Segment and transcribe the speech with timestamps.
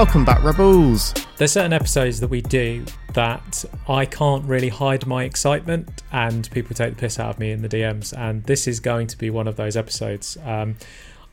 [0.00, 1.12] Welcome back, Rebels.
[1.36, 6.74] There's certain episodes that we do that I can't really hide my excitement, and people
[6.74, 8.16] take the piss out of me in the DMs.
[8.16, 10.38] And this is going to be one of those episodes.
[10.42, 10.76] Um,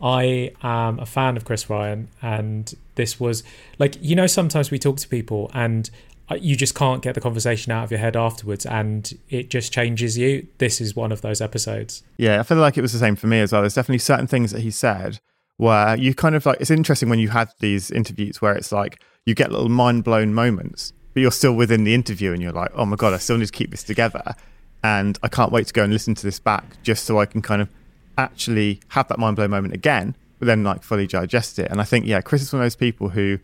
[0.01, 3.41] I am a fan of Chris Ryan, and this was
[3.79, 5.89] like, you know, sometimes we talk to people and
[6.29, 9.71] uh, you just can't get the conversation out of your head afterwards, and it just
[9.71, 10.45] changes you.
[10.57, 12.04] This is one of those episodes.
[12.18, 13.61] Yeah, I feel like it was the same for me as well.
[13.61, 15.21] There's definitely certain things that he said
[15.57, 19.02] where you kind of like, it's interesting when you have these interviews where it's like,
[19.25, 22.71] you get little mind blown moments, but you're still within the interview and you're like,
[22.75, 24.36] oh my God, I still need to keep this together.
[24.83, 27.42] And I can't wait to go and listen to this back just so I can
[27.42, 27.70] kind of
[28.18, 31.69] actually have that mind blown moment again, but then like fully digest it.
[31.71, 33.39] And I think, yeah, Chris is one of those people who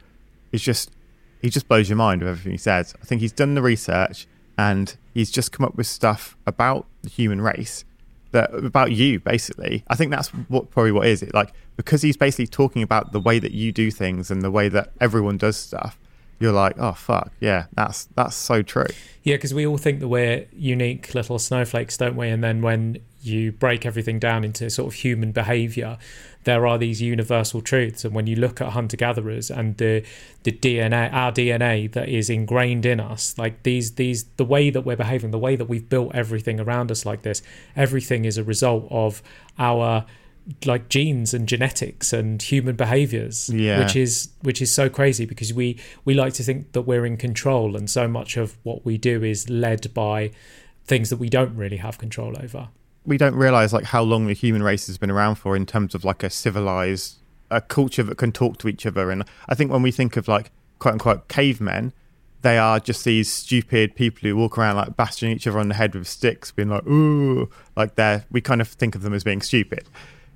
[0.52, 0.92] is just,
[1.42, 2.94] he just blows your mind with everything he says.
[3.02, 4.28] I think he's done the research
[4.58, 7.84] and he's just come up with stuff about the human race
[8.34, 9.84] that about you basically.
[9.88, 11.34] I think that's what probably what is it.
[11.34, 14.70] Like because he's basically talking about the way that you do things and the way
[14.70, 15.98] that everyone does stuff
[16.40, 18.86] you're like oh fuck yeah that's that's so true.
[19.24, 22.28] Yeah because we all think that we're unique little snowflakes don't we?
[22.28, 25.98] And then when you break everything down into sort of human behavior
[26.44, 30.04] there are these universal truths and when you look at hunter gatherers and the
[30.44, 34.82] the DNA our DNA that is ingrained in us like these these the way that
[34.82, 37.42] we're behaving the way that we've built everything around us like this
[37.76, 39.22] everything is a result of
[39.58, 40.06] our
[40.66, 43.80] like genes and genetics and human behaviors yeah.
[43.80, 47.16] which is which is so crazy because we we like to think that we're in
[47.16, 50.32] control and so much of what we do is led by
[50.86, 52.68] things that we don't really have control over
[53.06, 55.94] we don't realize like how long the human race has been around for in terms
[55.94, 57.20] of like a civilized
[57.52, 59.12] a culture that can talk to each other.
[59.12, 61.94] And i think when we think of like quote unquote cavemen
[62.42, 65.76] they are just these stupid people who walk around like bashing each other on the
[65.76, 69.24] head with sticks being like ooh like they're we kind of think of them as
[69.24, 69.86] being stupid.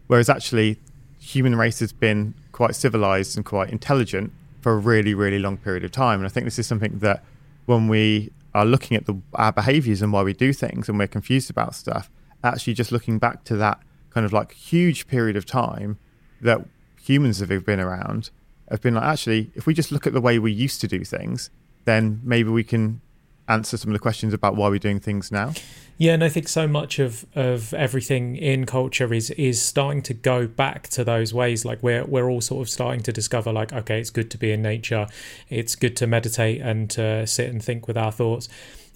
[0.07, 0.79] Whereas actually
[1.19, 5.83] human race has been quite civilized and quite intelligent for a really really long period
[5.83, 6.19] of time.
[6.19, 7.23] And i think this is something that
[7.65, 11.07] when we are looking at the, our behaviors and why we do things and we're
[11.07, 12.09] confused about stuff
[12.43, 15.97] actually just looking back to that kind of like huge period of time
[16.41, 16.65] that
[17.01, 18.29] humans have been around
[18.69, 21.03] have been like actually if we just look at the way we used to do
[21.03, 21.49] things
[21.85, 23.01] then maybe we can
[23.47, 25.53] answer some of the questions about why we're doing things now.
[25.97, 30.13] Yeah and i think so much of of everything in culture is is starting to
[30.13, 31.65] go back to those ways.
[31.65, 34.51] Like we're we're all sort of starting to discover like okay it's good to be
[34.51, 35.07] in nature.
[35.49, 38.47] It's good to meditate and to sit and think with our thoughts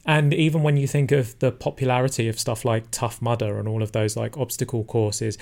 [0.06, 3.84] and even when you think of the popularity of stuff like Tough Mudder and all
[3.84, 5.38] of those like obstacle courses,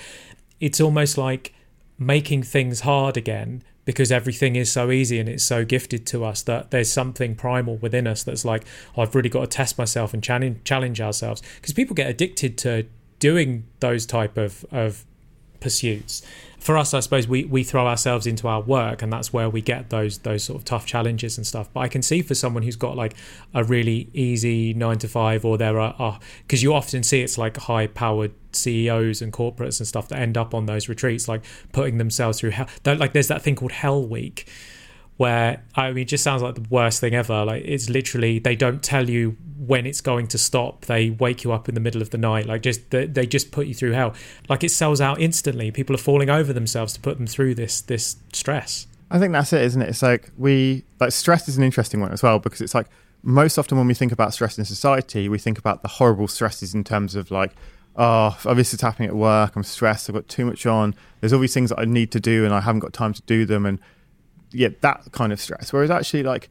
[0.60, 1.54] it's almost like
[1.98, 6.42] making things hard again because everything is so easy and it's so gifted to us
[6.42, 8.64] that there's something primal within us that's like
[8.96, 11.42] oh, I've really got to test myself and challenge ourselves.
[11.56, 12.86] Because people get addicted to
[13.18, 15.04] doing those type of of
[15.60, 16.22] pursuits
[16.60, 19.62] for us, I suppose we, we throw ourselves into our work, and that's where we
[19.62, 21.72] get those those sort of tough challenges and stuff.
[21.72, 23.14] But I can see for someone who's got like
[23.54, 27.56] a really easy nine to five, or there are because you often see it's like
[27.56, 31.96] high powered CEOs and corporates and stuff that end up on those retreats, like putting
[31.96, 32.68] themselves through hell.
[32.84, 34.46] Like there's that thing called Hell Week,
[35.20, 37.44] where I mean, it just sounds like the worst thing ever.
[37.44, 40.86] Like it's literally they don't tell you when it's going to stop.
[40.86, 42.46] They wake you up in the middle of the night.
[42.46, 44.14] Like just they, they just put you through hell.
[44.48, 45.70] Like it sells out instantly.
[45.72, 48.86] People are falling over themselves to put them through this this stress.
[49.10, 49.90] I think that's it, isn't it?
[49.90, 52.86] It's like we like stress is an interesting one as well because it's like
[53.22, 56.74] most often when we think about stress in society, we think about the horrible stresses
[56.74, 57.52] in terms of like
[57.96, 59.54] oh, oh, this is happening at work.
[59.54, 60.08] I'm stressed.
[60.08, 60.94] I've got too much on.
[61.20, 63.20] There's all these things that I need to do, and I haven't got time to
[63.22, 63.66] do them.
[63.66, 63.78] And
[64.52, 65.72] yeah, that kind of stress.
[65.72, 66.48] Whereas actually, like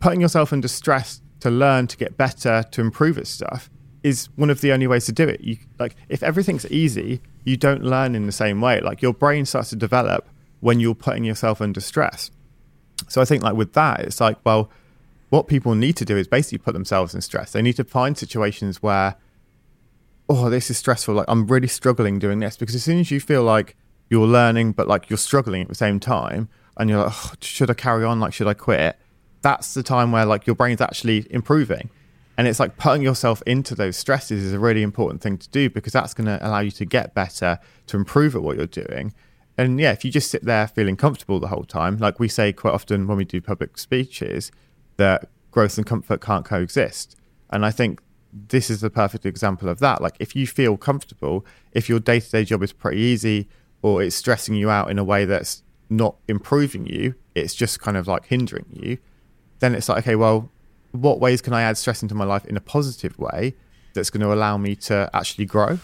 [0.00, 3.70] putting yourself under stress to learn, to get better, to improve at stuff
[4.02, 5.40] is one of the only ways to do it.
[5.40, 8.80] You like if everything's easy, you don't learn in the same way.
[8.80, 10.28] Like your brain starts to develop
[10.60, 12.30] when you're putting yourself under stress.
[13.08, 14.70] So I think like with that, it's like, well,
[15.30, 17.52] what people need to do is basically put themselves in stress.
[17.52, 19.16] They need to find situations where,
[20.28, 21.14] oh, this is stressful.
[21.14, 23.74] Like I'm really struggling doing this because as soon as you feel like
[24.10, 27.70] you're learning, but like you're struggling at the same time, and you're like, oh, should
[27.70, 28.20] I carry on?
[28.20, 28.98] Like, should I quit?
[29.42, 31.90] That's the time where like your brain's actually improving.
[32.36, 35.70] And it's like putting yourself into those stresses is a really important thing to do
[35.70, 39.14] because that's going to allow you to get better, to improve at what you're doing.
[39.56, 42.52] And yeah, if you just sit there feeling comfortable the whole time, like we say
[42.52, 44.50] quite often when we do public speeches,
[44.96, 47.16] that growth and comfort can't coexist.
[47.50, 48.00] And I think
[48.32, 50.02] this is the perfect example of that.
[50.02, 53.48] Like if you feel comfortable, if your day to day job is pretty easy
[53.80, 55.62] or it's stressing you out in a way that's
[55.96, 58.98] not improving you, it's just kind of like hindering you,
[59.60, 60.50] then it's like, okay, well,
[60.92, 63.54] what ways can I add stress into my life in a positive way
[63.94, 65.78] that's going to allow me to actually grow.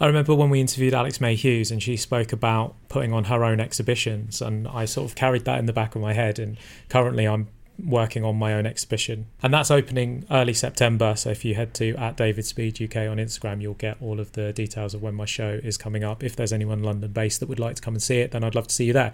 [0.00, 3.44] I remember when we interviewed Alex May Hughes and she spoke about putting on her
[3.44, 6.38] own exhibitions, and I sort of carried that in the back of my head.
[6.38, 6.58] And
[6.88, 7.48] currently, I'm
[7.84, 11.14] working on my own exhibition, and that's opening early September.
[11.16, 14.32] So if you head to at David Speed UK on Instagram, you'll get all of
[14.32, 16.22] the details of when my show is coming up.
[16.22, 18.54] If there's anyone London based that would like to come and see it, then I'd
[18.54, 19.12] love to see you there.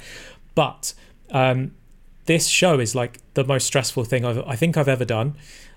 [0.54, 0.94] But
[1.30, 1.72] um,
[2.26, 5.36] this show is like the most stressful thing I've, I think I've ever done.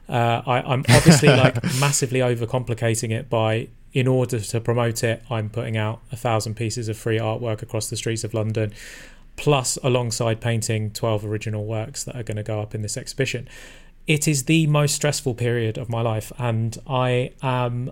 [0.10, 5.50] Uh, I, am obviously like massively overcomplicating it by in order to promote it, I'm
[5.50, 8.74] putting out a thousand pieces of free artwork across the streets of London,
[9.42, 13.50] plus alongside painting 12 original works that are going to go up in this exhibition.
[14.06, 17.92] It is the most stressful period of my life, and I am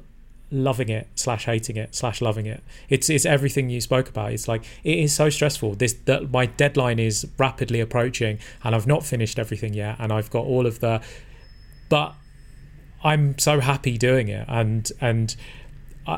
[0.51, 2.63] loving it slash hating it slash loving it.
[2.87, 4.31] It's it's everything you spoke about.
[4.31, 5.73] It's like it is so stressful.
[5.73, 10.29] This that my deadline is rapidly approaching and i've not finished everything yet and i've
[10.29, 11.01] got all of the
[11.89, 12.13] but
[13.03, 15.35] i'm so happy doing it and and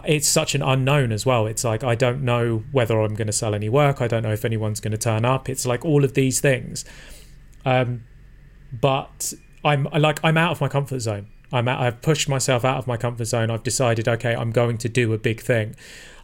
[0.05, 1.47] it's such an unknown as well.
[1.47, 4.01] It's like I don't know whether I'm going to sell any work.
[4.01, 5.49] I don't know if anyone's going to turn up.
[5.49, 6.85] It's like all of these things.
[7.65, 8.03] Um,
[8.71, 9.33] but
[9.63, 11.27] I'm like I'm out of my comfort zone.
[11.53, 13.51] I'm out, I've pushed myself out of my comfort zone.
[13.51, 15.75] I've decided, okay, I'm going to do a big thing.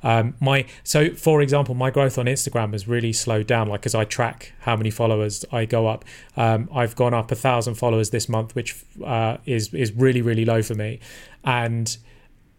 [0.04, 3.68] Um, my so, for example, my growth on Instagram has really slowed down.
[3.68, 6.06] Like as I track how many followers I go up,
[6.36, 10.46] um, I've gone up a thousand followers this month, which uh, is is really really
[10.46, 11.00] low for me,
[11.44, 11.98] and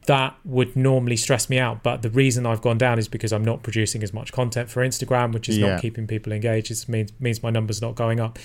[0.09, 1.83] that would normally stress me out.
[1.83, 4.83] But the reason I've gone down is because I'm not producing as much content for
[4.83, 5.73] Instagram, which is yeah.
[5.73, 6.71] not keeping people engaged.
[6.71, 8.39] It means means my numbers not going up,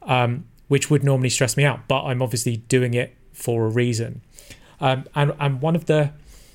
[0.00, 1.86] um, which would normally stress me out.
[1.86, 4.22] But I'm obviously doing it for a reason.
[4.80, 6.12] Um, and and one of the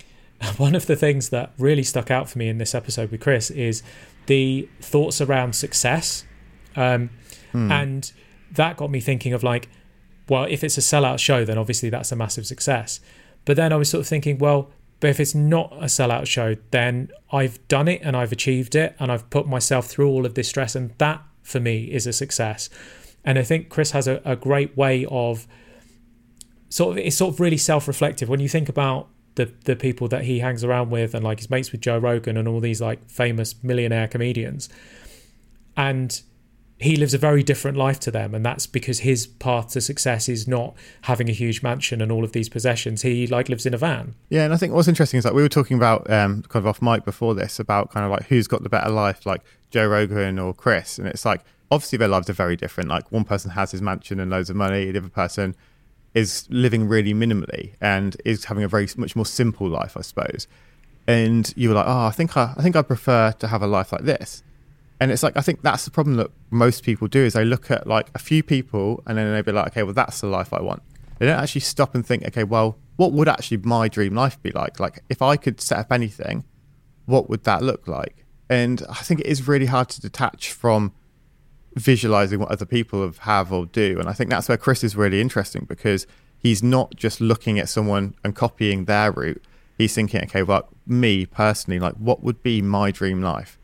[0.57, 3.51] one of the things that really stuck out for me in this episode with Chris
[3.51, 3.83] is
[4.25, 6.25] the thoughts around success,
[6.75, 7.11] um,
[7.51, 7.71] hmm.
[7.71, 8.11] and
[8.53, 9.69] that got me thinking of like,
[10.27, 13.01] well, if it's a sellout show, then obviously that's a massive success.
[13.45, 16.55] But then I was sort of thinking, well, but if it's not a sellout show,
[16.71, 20.33] then I've done it and I've achieved it and I've put myself through all of
[20.33, 20.75] this stress.
[20.75, 22.69] And that for me is a success.
[23.23, 25.47] And I think Chris has a, a great way of
[26.69, 28.27] sort of, it's sort of really self reflective.
[28.27, 31.49] When you think about the, the people that he hangs around with and like his
[31.49, 34.67] mates with Joe Rogan and all these like famous millionaire comedians.
[35.75, 36.19] And
[36.79, 40.29] he lives a very different life to them and that's because his path to success
[40.29, 43.01] is not having a huge mansion and all of these possessions.
[43.01, 44.15] He like lives in a van.
[44.29, 46.67] Yeah and i think what's interesting is that we were talking about um, kind of
[46.67, 49.41] off mic before this about kind of like who's got the better life like
[49.71, 52.89] joe rogan or chris and it's like obviously their lives are very different.
[52.89, 55.55] Like one person has his mansion and loads of money the other person
[56.13, 60.47] is living really minimally and is having a very much more simple life i suppose.
[61.07, 63.67] And you were like oh i think i, I think i prefer to have a
[63.67, 64.43] life like this
[64.99, 67.69] and it's like I think that's the problem that most people do is they look
[67.69, 70.53] at like a few people and then they be like, okay, well that's the life
[70.53, 70.81] I want.
[71.19, 74.51] They don't actually stop and think, okay, well, what would actually my dream life be
[74.51, 74.79] like?
[74.79, 76.43] Like if I could set up anything,
[77.05, 78.25] what would that look like?
[78.49, 80.93] And I think it is really hard to detach from
[81.75, 83.97] visualizing what other people have, have or do.
[83.99, 86.07] And I think that's where Chris is really interesting because
[86.39, 89.43] he's not just looking at someone and copying their route.
[89.77, 93.56] He's thinking, okay, well, me personally, like what would be my dream life?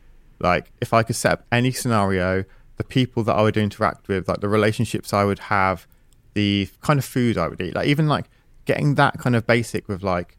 [0.44, 2.44] Like if I could set up any scenario,
[2.76, 5.86] the people that I would interact with, like the relationships I would have,
[6.34, 8.26] the kind of food I would eat, like even like
[8.66, 10.36] getting that kind of basic with like,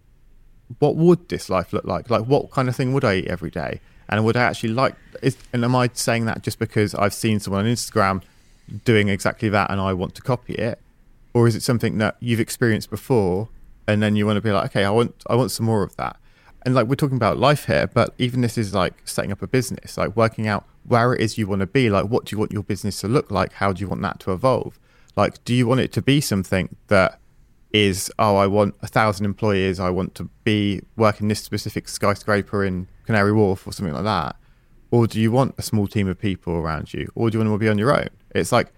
[0.77, 2.11] what would this life look like?
[2.11, 3.81] Like what kind of thing would I eat every day?
[4.07, 4.95] And would I actually like?
[5.23, 8.21] Is, and am I saying that just because I've seen someone on Instagram
[8.83, 10.79] doing exactly that and I want to copy it,
[11.33, 13.49] or is it something that you've experienced before
[13.87, 15.95] and then you want to be like, okay, I want I want some more of
[15.95, 16.17] that
[16.65, 19.47] and like we're talking about life here, but even this is like setting up a
[19.47, 21.89] business, like working out where it is you want to be.
[21.89, 23.53] Like, what do you want your business to look like?
[23.53, 24.79] How do you want that to evolve?
[25.15, 27.19] Like, do you want it to be something that
[27.71, 32.63] is, oh, I want a thousand employees, I want to be working this specific skyscraper
[32.65, 34.35] in Canary Wharf or something like that?
[34.91, 37.09] Or do you want a small team of people around you?
[37.15, 38.09] Or do you want to be on your own?
[38.33, 38.71] It's like,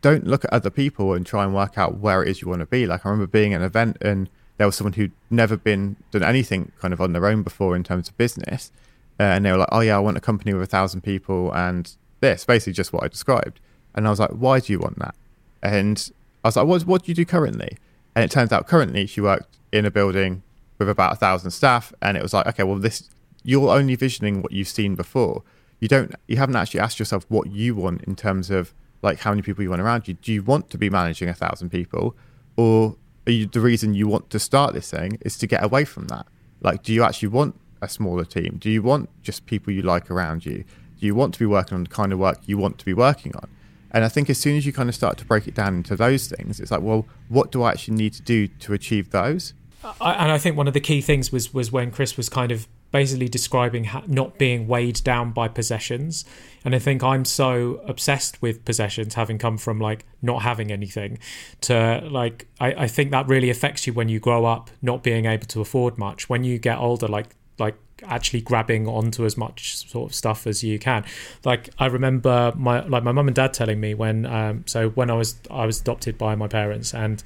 [0.00, 2.60] don't look at other people and try and work out where it is you want
[2.60, 2.86] to be.
[2.86, 6.22] Like, I remember being at an event and there was someone who'd never been done
[6.22, 8.70] anything kind of on their own before in terms of business,
[9.18, 11.52] uh, and they were like, "Oh yeah, I want a company with a thousand people
[11.54, 13.60] and this." Basically, just what I described.
[13.94, 15.14] And I was like, "Why do you want that?"
[15.62, 16.10] And
[16.44, 17.78] I was like, "What what do you do currently?"
[18.14, 20.42] And it turns out currently she worked in a building
[20.78, 23.08] with about a thousand staff, and it was like, "Okay, well this
[23.44, 25.42] you're only visioning what you've seen before.
[25.80, 29.30] You don't you haven't actually asked yourself what you want in terms of like how
[29.30, 30.14] many people you want around you.
[30.14, 32.16] Do you want to be managing a thousand people,
[32.56, 32.96] or
[33.32, 36.26] you, the reason you want to start this thing is to get away from that.
[36.60, 38.56] Like, do you actually want a smaller team?
[38.58, 40.64] Do you want just people you like around you?
[40.98, 42.94] Do you want to be working on the kind of work you want to be
[42.94, 43.48] working on?
[43.90, 45.96] And I think as soon as you kind of start to break it down into
[45.96, 49.54] those things, it's like, well, what do I actually need to do to achieve those?
[50.00, 52.66] And I think one of the key things was was when Chris was kind of
[52.90, 56.24] basically describing ha- not being weighed down by possessions.
[56.64, 61.18] And I think I'm so obsessed with possessions, having come from like not having anything,
[61.62, 65.26] to like I, I think that really affects you when you grow up not being
[65.26, 66.28] able to afford much.
[66.28, 67.28] When you get older, like
[67.58, 71.04] like actually grabbing onto as much sort of stuff as you can.
[71.44, 75.10] Like I remember my like my mum and dad telling me when um so when
[75.10, 77.22] I was I was adopted by my parents and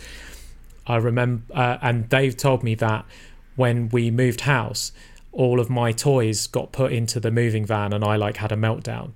[0.87, 3.05] I remember uh, and they've told me that
[3.57, 4.93] when we moved house
[5.33, 8.57] all of my toys got put into the moving van and I like had a
[8.57, 9.13] meltdown.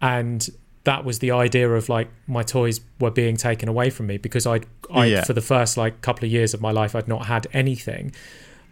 [0.00, 0.48] And
[0.84, 4.46] that was the idea of like my toys were being taken away from me because
[4.46, 5.24] I'd, I yeah.
[5.24, 8.12] for the first like couple of years of my life I'd not had anything.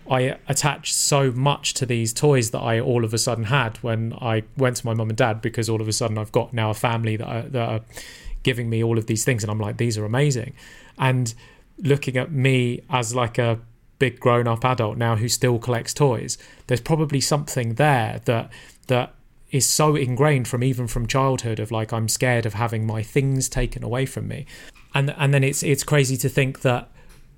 [0.09, 4.13] I attached so much to these toys that I all of a sudden had when
[4.21, 6.71] I went to my mum and dad because all of a sudden I've got now
[6.71, 7.81] a family that are, that are
[8.43, 10.53] giving me all of these things and I'm like these are amazing.
[10.99, 11.35] And
[11.79, 13.59] looking at me as like a
[13.99, 18.51] big grown up adult now who still collects toys, there's probably something there that
[18.89, 19.15] that
[19.51, 23.49] is so ingrained from even from childhood of like I'm scared of having my things
[23.49, 24.47] taken away from me.
[24.95, 26.89] And and then it's it's crazy to think that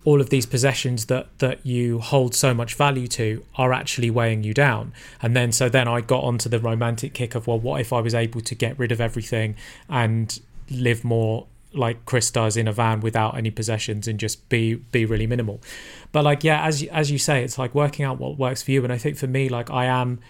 [0.05, 4.43] all of these possessions that that you hold so much value to are actually weighing
[4.43, 7.81] you down and then so then i got onto the romantic kick of well what
[7.81, 9.57] if i was able to get rid of everything
[9.89, 14.75] and live more like Chris does in a van without any possessions and just be
[14.75, 15.61] be really minimal.
[16.13, 18.83] But like yeah, as as you say, it's like working out what works for you.
[18.85, 20.21] And I think for me, like I am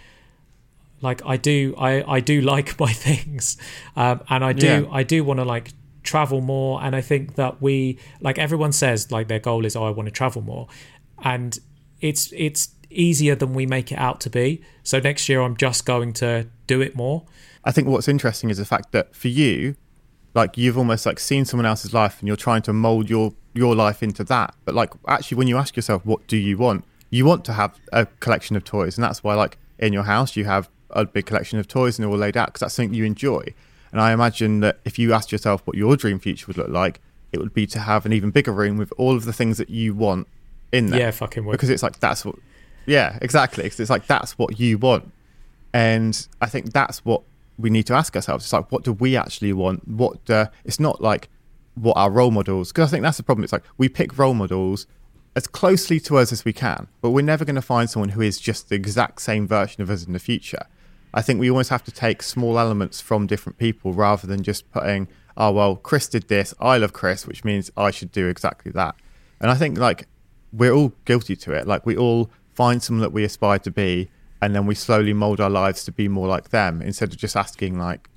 [1.01, 3.57] like I do I I do like my things,
[3.97, 4.85] um, and I do yeah.
[4.91, 6.83] I do want to like travel more.
[6.83, 10.07] And I think that we like everyone says like their goal is oh I want
[10.07, 10.69] to travel more,
[11.23, 11.59] and
[12.01, 14.63] it's it's easier than we make it out to be.
[14.83, 17.25] So next year I'm just going to do it more.
[17.65, 19.77] I think what's interesting is the fact that for you
[20.35, 23.75] like you've almost like seen someone else's life and you're trying to mold your your
[23.75, 24.55] life into that.
[24.65, 26.85] But like actually when you ask yourself what do you want?
[27.11, 28.97] You want to have a collection of toys.
[28.97, 32.05] And that's why like in your house you have a big collection of toys and
[32.05, 33.43] they're all laid out because that's something you enjoy.
[33.91, 37.01] And i imagine that if you asked yourself what your dream future would look like
[37.33, 39.71] it would be to have an even bigger room with all of the things that
[39.71, 40.27] you want
[40.73, 41.01] in there.
[41.01, 41.53] Yeah fucking would.
[41.53, 42.37] because it's like that's what
[42.87, 43.65] yeah exactly.
[43.65, 45.11] Because it's like that's what you want.
[45.73, 47.23] And i think that's what
[47.59, 48.45] we need to ask ourselves.
[48.45, 49.87] It's like, what do we actually want?
[49.87, 51.29] What uh, it's not like
[51.75, 52.73] what our role models.
[52.73, 53.45] Because I think that's the problem.
[53.45, 54.87] It's like we pick role models
[55.37, 58.21] as closely to us as we can, but we're never going to find someone who
[58.21, 60.67] is just the exact same version of us in the future.
[61.15, 64.71] I think we always have to take small elements from different people rather than just
[64.73, 68.73] putting, oh well, Chris did this, I love Chris, which means I should do exactly
[68.73, 68.95] that.
[69.41, 70.07] And I think like
[70.53, 71.67] we're all guilty to it.
[71.67, 75.41] Like we all find someone that we aspire to be and then we slowly mold
[75.41, 78.09] our lives to be more like them instead of just asking like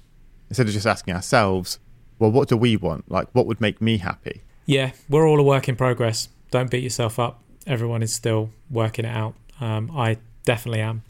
[0.50, 1.80] instead of just asking ourselves
[2.20, 3.10] well what do we want?
[3.10, 4.42] Like what would make me happy?
[4.66, 6.30] Yeah we're all a work in progress.
[6.51, 7.44] Don't beat yourself up.
[7.66, 9.36] Everyone is still working it out.
[9.60, 11.04] Um, i definitely am.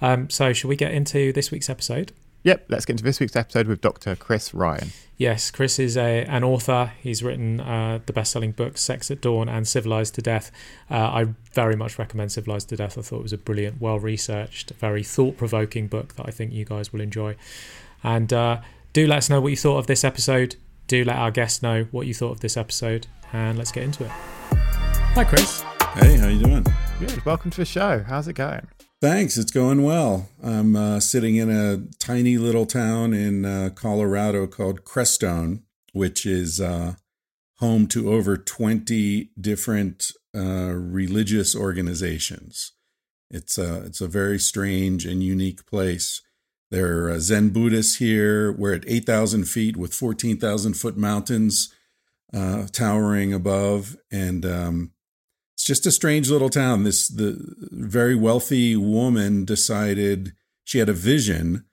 [0.00, 2.12] Um, so should we get into this week's episode?
[2.44, 4.16] Yep, let's get into this week's episode with Dr.
[4.16, 4.90] Chris Ryan.
[5.22, 6.94] Yes, Chris is a an author.
[7.00, 10.50] He's written uh, the best-selling books "Sex at Dawn" and "Civilized to Death."
[10.90, 14.72] Uh, I very much recommend "Civilized to Death." I thought it was a brilliant, well-researched,
[14.80, 17.36] very thought-provoking book that I think you guys will enjoy.
[18.02, 18.62] And uh,
[18.92, 20.56] do let us know what you thought of this episode.
[20.88, 24.04] Do let our guests know what you thought of this episode, and let's get into
[24.04, 24.10] it.
[24.10, 25.62] Hi, Chris.
[25.94, 26.66] Hey, how you doing?
[26.98, 27.24] Good.
[27.24, 28.02] Welcome to the show.
[28.04, 28.66] How's it going?
[29.02, 29.36] Thanks.
[29.36, 30.28] It's going well.
[30.40, 36.60] I'm uh, sitting in a tiny little town in uh, Colorado called Crestone, which is
[36.60, 36.94] uh,
[37.56, 42.74] home to over 20 different uh, religious organizations.
[43.28, 46.22] It's a, it's a very strange and unique place.
[46.70, 48.52] There are Zen Buddhists here.
[48.52, 51.74] We're at 8,000 feet with 14,000 foot mountains
[52.32, 53.96] uh, towering above.
[54.12, 54.91] And um,
[55.62, 56.82] it's just a strange little town.
[56.82, 57.38] This the
[57.70, 60.32] very wealthy woman decided
[60.64, 61.66] she had a vision,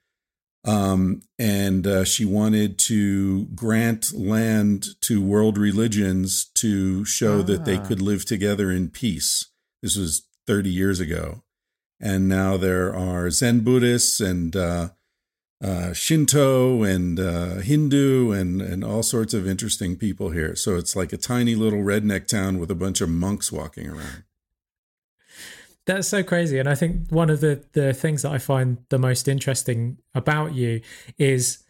[0.64, 7.42] um, and uh, she wanted to grant land to world religions to show ah.
[7.42, 9.50] that they could live together in peace.
[9.82, 11.42] This was 30 years ago,
[12.00, 14.90] and now there are Zen Buddhists and uh,
[15.62, 20.56] uh, Shinto and uh, Hindu and and all sorts of interesting people here.
[20.56, 24.24] So it's like a tiny little redneck town with a bunch of monks walking around.
[25.86, 29.00] That's so crazy, and I think one of the the things that I find the
[29.00, 30.82] most interesting about you
[31.18, 31.64] is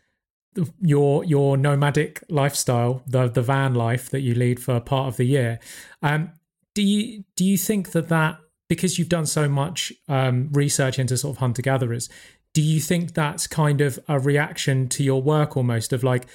[0.82, 5.26] your your nomadic lifestyle, the the van life that you lead for part of the
[5.26, 5.60] year.
[6.02, 6.32] Um,
[6.76, 11.18] do you do you think that that because you've done so much um, research into
[11.18, 12.08] sort of hunter gatherers,
[12.54, 16.26] do you think that's kind of a reaction to your work almost of like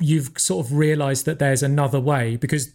[0.00, 2.36] you've sort of realized that there's another way?
[2.36, 2.74] Because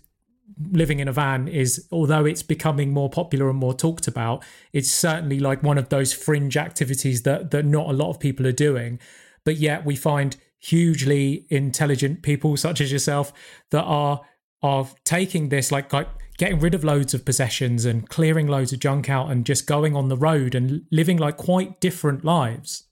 [0.72, 4.90] living in a van is although it's becoming more popular and more talked about it's
[4.90, 8.52] certainly like one of those fringe activities that that not a lot of people are
[8.52, 9.00] doing.
[9.44, 13.32] But yet we find hugely intelligent people such as yourself
[13.72, 14.22] that are
[14.62, 18.80] are taking this like like getting rid of loads of possessions and clearing loads of
[18.80, 22.88] junk out and just going on the road and living like quite different lives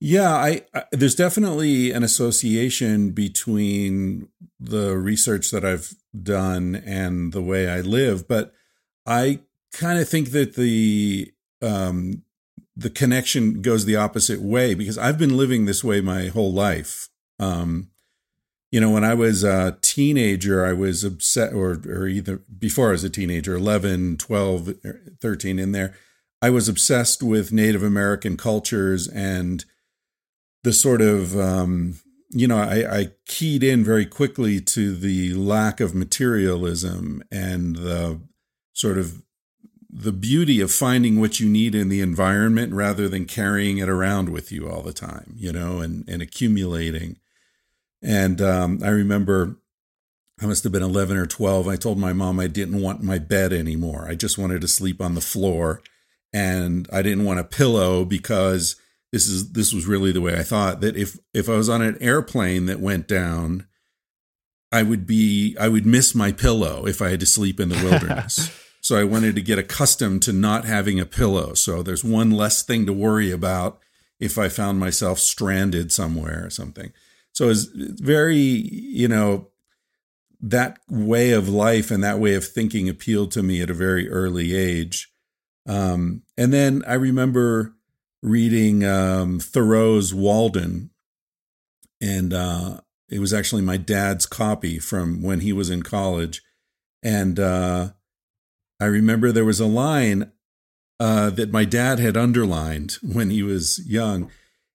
[0.00, 7.42] yeah, I, I, there's definitely an association between the research that I've done and the
[7.42, 8.54] way I live, but
[9.06, 9.40] I
[9.74, 12.22] kind of think that the um,
[12.74, 17.10] the connection goes the opposite way because I've been living this way my whole life.
[17.38, 17.90] Um,
[18.70, 22.92] you know, when I was a teenager, I was upset, or, or either before I
[22.92, 24.74] was a teenager, 11, 12,
[25.20, 25.94] 13 in there,
[26.42, 29.64] I was obsessed with Native American cultures and
[30.62, 31.98] the sort of um,
[32.30, 38.20] you know I, I, keyed in very quickly to the lack of materialism and the
[38.72, 39.22] sort of
[39.88, 44.28] the beauty of finding what you need in the environment rather than carrying it around
[44.28, 47.16] with you all the time you know and and accumulating
[48.02, 49.56] and um, i remember
[50.40, 53.18] i must have been 11 or 12 i told my mom i didn't want my
[53.18, 55.82] bed anymore i just wanted to sleep on the floor
[56.32, 58.76] and i didn't want a pillow because
[59.12, 61.82] this is this was really the way I thought that if if I was on
[61.82, 63.66] an airplane that went down,
[64.70, 67.84] I would be I would miss my pillow if I had to sleep in the
[67.84, 68.50] wilderness.
[68.80, 71.54] so I wanted to get accustomed to not having a pillow.
[71.54, 73.80] So there's one less thing to worry about
[74.20, 76.92] if I found myself stranded somewhere or something.
[77.32, 79.48] So it's very, you know,
[80.40, 84.08] that way of life and that way of thinking appealed to me at a very
[84.08, 85.12] early age.
[85.66, 87.74] Um, and then I remember
[88.22, 90.90] reading um, Thoreau's Walden,
[92.00, 96.42] and uh, it was actually my dad's copy from when he was in college.
[97.02, 97.90] And uh,
[98.80, 100.32] I remember there was a line
[100.98, 104.30] uh, that my dad had underlined when he was young,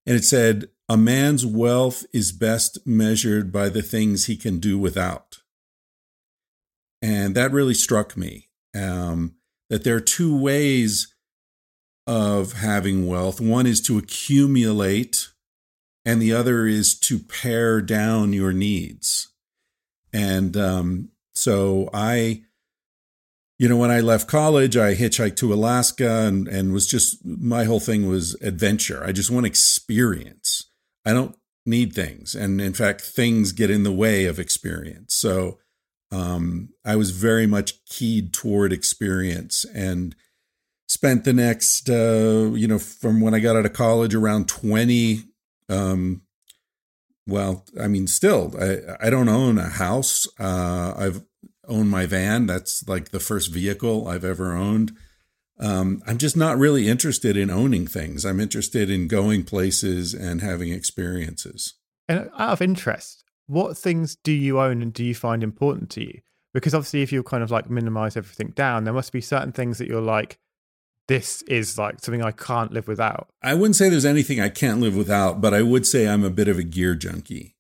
[0.06, 4.78] and it said, A man's wealth is best measured by the things he can do
[4.78, 5.40] without.
[7.02, 9.36] And that really struck me um,
[9.70, 11.14] that there are two ways
[12.06, 13.42] of having wealth.
[13.42, 15.30] One is to accumulate,
[16.06, 19.30] and the other is to pare down your needs.
[20.14, 22.44] And um, so I,
[23.58, 27.64] you know, when I left college, I hitchhiked to Alaska and, and was just, my
[27.64, 29.04] whole thing was adventure.
[29.04, 30.70] I just want experience.
[31.06, 32.36] I don't need things.
[32.36, 35.16] And in fact, things get in the way of experience.
[35.16, 35.60] So
[36.12, 39.66] um, I was very much keyed toward experience.
[39.74, 40.16] And
[40.88, 45.24] spent the next uh, you know from when i got out of college around 20
[45.70, 46.22] um,
[47.28, 51.24] well i mean still i i don't own a house uh, i've
[51.68, 54.96] owned my van that's like the first vehicle i've ever owned
[55.60, 60.42] um, i'm just not really interested in owning things i'm interested in going places and
[60.42, 61.76] having experiences
[62.08, 66.02] and out of interest what things do you own and do you find important to
[66.02, 66.20] you
[66.54, 69.78] because obviously if you kind of like minimize everything down there must be certain things
[69.78, 70.40] that you're like
[71.08, 73.30] this is like something I can't live without.
[73.42, 76.30] I wouldn't say there's anything I can't live without, but I would say I'm a
[76.30, 77.56] bit of a gear junkie.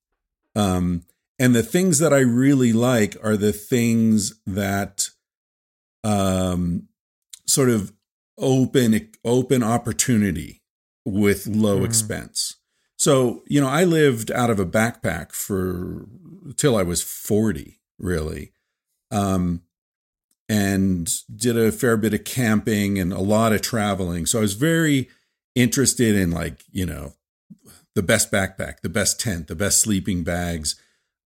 [0.55, 1.03] Um,
[1.37, 5.09] and the things that I really like are the things that
[6.03, 6.87] um,
[7.47, 7.93] sort of
[8.37, 10.61] open open opportunity
[11.05, 11.85] with low mm.
[11.85, 12.57] expense.
[12.97, 16.07] So, you know, I lived out of a backpack for
[16.55, 18.51] till I was 40, really.
[19.11, 19.61] Um,
[20.47, 24.25] and did a fair bit of camping and a lot of traveling.
[24.25, 25.09] So I was very
[25.55, 27.13] interested in like, you know,
[27.95, 30.79] the best backpack, the best tent, the best sleeping bags,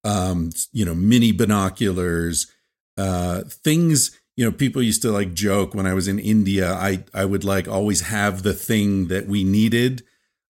[0.03, 2.51] um, you know, mini binoculars,
[2.97, 7.03] uh, things, you know, people used to like joke when I was in India, I,
[7.13, 10.01] I would like always have the thing that we needed.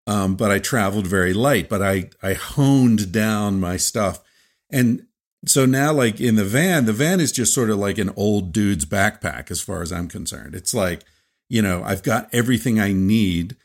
[0.08, 4.24] Um, but I traveled very light, but I, I honed down my stuff.
[4.72, 5.06] And
[5.46, 8.52] so now like in the van the van is just sort of like an old
[8.52, 11.04] dude's backpack as far as i'm concerned it's like
[11.50, 13.56] you know i've got everything i need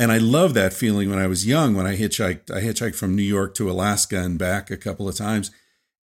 [0.00, 3.14] and i love that feeling when i was young when i hitchhiked i hitchhiked from
[3.14, 5.52] new york to alaska and back a couple of times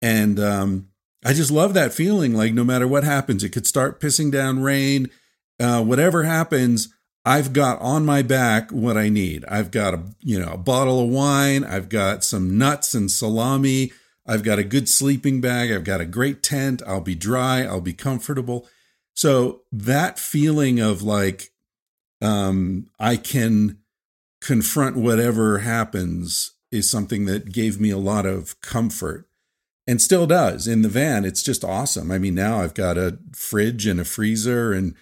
[0.03, 0.90] and um,
[1.25, 4.63] i just love that feeling like no matter what happens it could start pissing down
[4.63, 5.09] rain
[5.59, 6.89] uh, whatever happens
[7.25, 9.45] I've got on my back what I need.
[9.47, 11.65] I've got a you know a bottle of wine.
[11.65, 13.93] I've got some nuts and salami.
[14.27, 15.71] I've got a good sleeping bag.
[15.71, 16.83] I've got a great tent.
[16.87, 17.63] I'll be dry.
[17.63, 18.69] I'll be comfortable.
[19.15, 21.51] So that feeling of like,
[22.23, 23.79] um, I can
[24.41, 29.29] confront whatever happens is something that gave me a lot of comfort.
[29.87, 31.25] And still does in the van.
[31.25, 32.11] It's just awesome.
[32.11, 34.95] I mean, now I've got a fridge and a freezer and,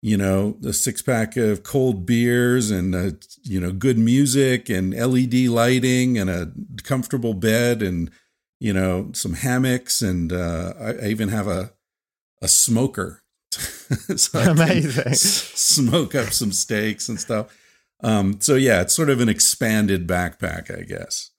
[0.00, 4.94] you know, a six pack of cold beers and, a, you know, good music and
[4.94, 8.10] LED lighting and a comfortable bed and,
[8.58, 10.02] you know, some hammocks.
[10.02, 11.72] And uh, I, I even have a,
[12.40, 13.22] a smoker.
[14.16, 15.14] so Amazing.
[15.14, 17.56] smoke up some steaks and stuff.
[18.02, 21.31] Um, so yeah, it's sort of an expanded backpack, I guess.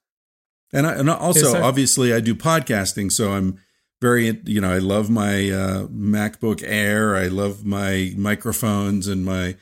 [0.73, 3.59] And, I, and also, obviously, I do podcasting, so I'm
[4.01, 7.15] very, you know, I love my uh, MacBook Air.
[7.15, 9.55] I love my microphones and my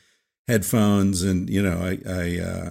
[0.48, 2.70] headphones, and you know, I, I uh,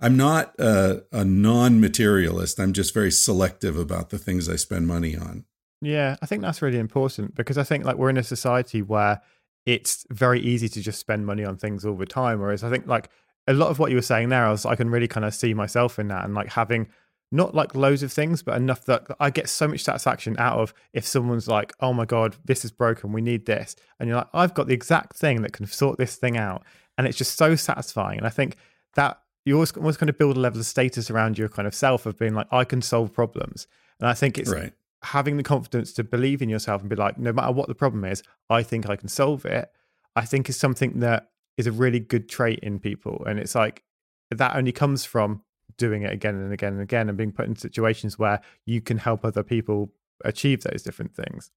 [0.00, 2.60] I'm not a, a non-materialist.
[2.60, 5.44] I'm just very selective about the things I spend money on.
[5.80, 9.20] Yeah, I think that's really important because I think like we're in a society where
[9.66, 12.40] it's very easy to just spend money on things all the time.
[12.40, 13.10] Whereas I think like
[13.48, 15.34] a lot of what you were saying there, I was I can really kind of
[15.34, 16.88] see myself in that and like having
[17.30, 20.72] not like loads of things, but enough that I get so much satisfaction out of
[20.92, 23.76] if someone's like, oh my God, this is broken, we need this.
[23.98, 26.64] And you're like, I've got the exact thing that can sort this thing out.
[26.96, 28.18] And it's just so satisfying.
[28.18, 28.56] And I think
[28.94, 31.74] that you always, always kind of build a level of status around your kind of
[31.74, 33.66] self of being like, I can solve problems.
[34.00, 34.72] And I think it's right.
[35.02, 38.04] having the confidence to believe in yourself and be like, no matter what the problem
[38.04, 39.70] is, I think I can solve it.
[40.16, 43.22] I think is something that is a really good trait in people.
[43.26, 43.82] And it's like
[44.30, 45.42] that only comes from
[45.76, 48.96] doing it again and again and again and being put in situations where you can
[48.96, 49.90] help other people
[50.24, 51.50] achieve those different things.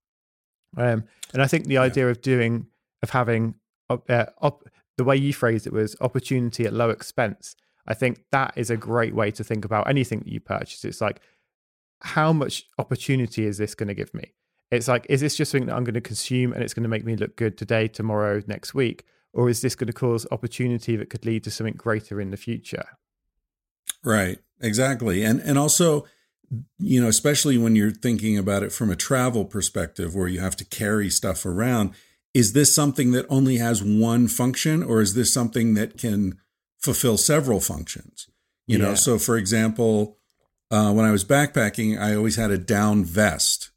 [0.76, 2.68] Um, and I think the idea of doing,
[3.02, 3.56] of having,
[3.90, 4.64] uh, op,
[4.98, 7.56] the way you phrased it was opportunity at low expense.
[7.88, 10.86] I think that is a great way to think about anything that you purchase.
[10.86, 11.22] It's like,
[12.02, 14.34] how much opportunity is this going to give me?
[14.72, 16.90] It's like, is this just something that I'm going to consume and it's going to
[16.90, 19.06] make me look good today, tomorrow, next week?
[19.34, 22.38] Or is this going to cause opportunity that could lead to something greater in the
[22.38, 22.86] future?
[24.04, 25.24] Right, exactly.
[25.24, 26.06] And and also,
[26.80, 30.56] you know, especially when you're thinking about it from a travel perspective where you have
[30.58, 31.92] to carry stuff around,
[32.34, 36.38] is this something that only has one function or is this something that can
[36.80, 38.28] fulfill several functions?
[38.68, 38.86] You yeah.
[38.86, 40.18] know, so for example,
[40.72, 43.72] uh, when I was backpacking, I always had a down vest.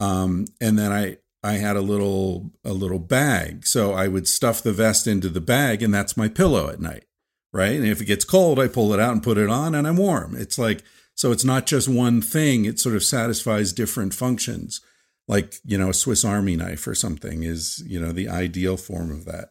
[0.00, 3.66] Um, and then I I had a little a little bag.
[3.66, 7.04] So I would stuff the vest into the bag and that's my pillow at night.
[7.52, 7.76] Right?
[7.76, 9.96] And if it gets cold, I pull it out and put it on and I'm
[9.96, 10.36] warm.
[10.36, 10.82] It's like
[11.14, 14.82] so it's not just one thing, it sort of satisfies different functions.
[15.28, 19.10] Like, you know, a Swiss Army knife or something is, you know, the ideal form
[19.10, 19.48] of that.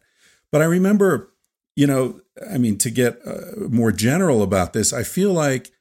[0.52, 1.34] But I remember,
[1.74, 5.72] you know, I mean, to get uh, more general about this, I feel like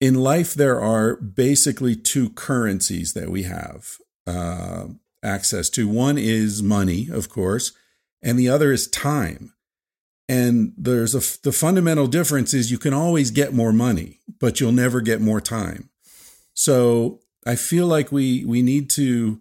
[0.00, 3.98] in life there are basically two currencies that we have.
[4.26, 4.86] Uh,
[5.24, 5.88] access to.
[5.88, 7.72] One is money, of course,
[8.22, 9.54] and the other is time.
[10.28, 14.72] And there's a the fundamental difference is you can always get more money, but you'll
[14.72, 15.90] never get more time.
[16.54, 19.40] So I feel like we we need to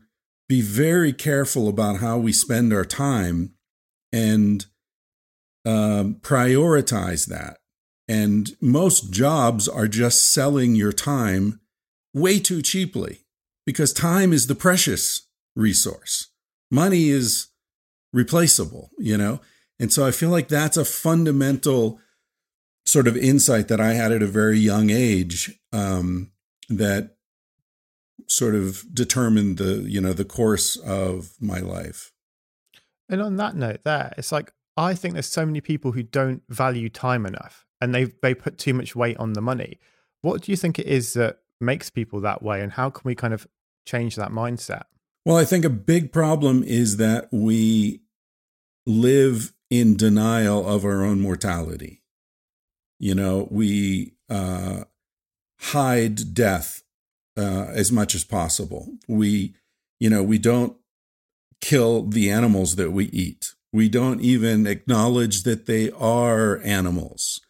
[0.50, 3.54] be very careful about how we spend our time
[4.12, 4.66] and
[5.66, 7.58] um, prioritize that.
[8.08, 11.62] And most jobs are just selling your time
[12.14, 13.22] way too cheaply
[13.66, 16.30] because time is the precious resource.
[16.72, 17.48] Money is
[18.12, 19.42] replaceable, you know?
[19.80, 22.00] And so I feel like that's a fundamental
[22.86, 26.32] sort of insight that I had at a very young age um,
[26.70, 27.16] that
[28.28, 32.12] sort of determined the, you know, the course of my life.
[33.10, 36.42] And on that note, there, it's like I think there's so many people who don't
[36.50, 39.80] value time enough and they they put too much weight on the money.
[40.22, 43.16] What do you think it is that makes people that way and how can we
[43.16, 43.48] kind of
[43.86, 44.84] change that mindset?
[45.26, 48.02] Well, I think a big problem is that we
[48.86, 52.02] live in denial of our own mortality.
[53.00, 54.84] You know, we uh,
[55.60, 56.84] hide death
[57.38, 58.94] uh, as much as possible.
[59.08, 59.56] We,
[60.00, 60.76] you know, we don't
[61.62, 63.54] kill the animals that we eat.
[63.72, 67.42] We don't even acknowledge that they are animals.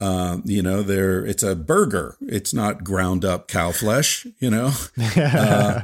[0.00, 2.16] Uh, you know, they're it's a burger.
[2.20, 4.26] It's not ground up cow flesh.
[4.38, 4.72] You know,
[5.16, 5.80] uh,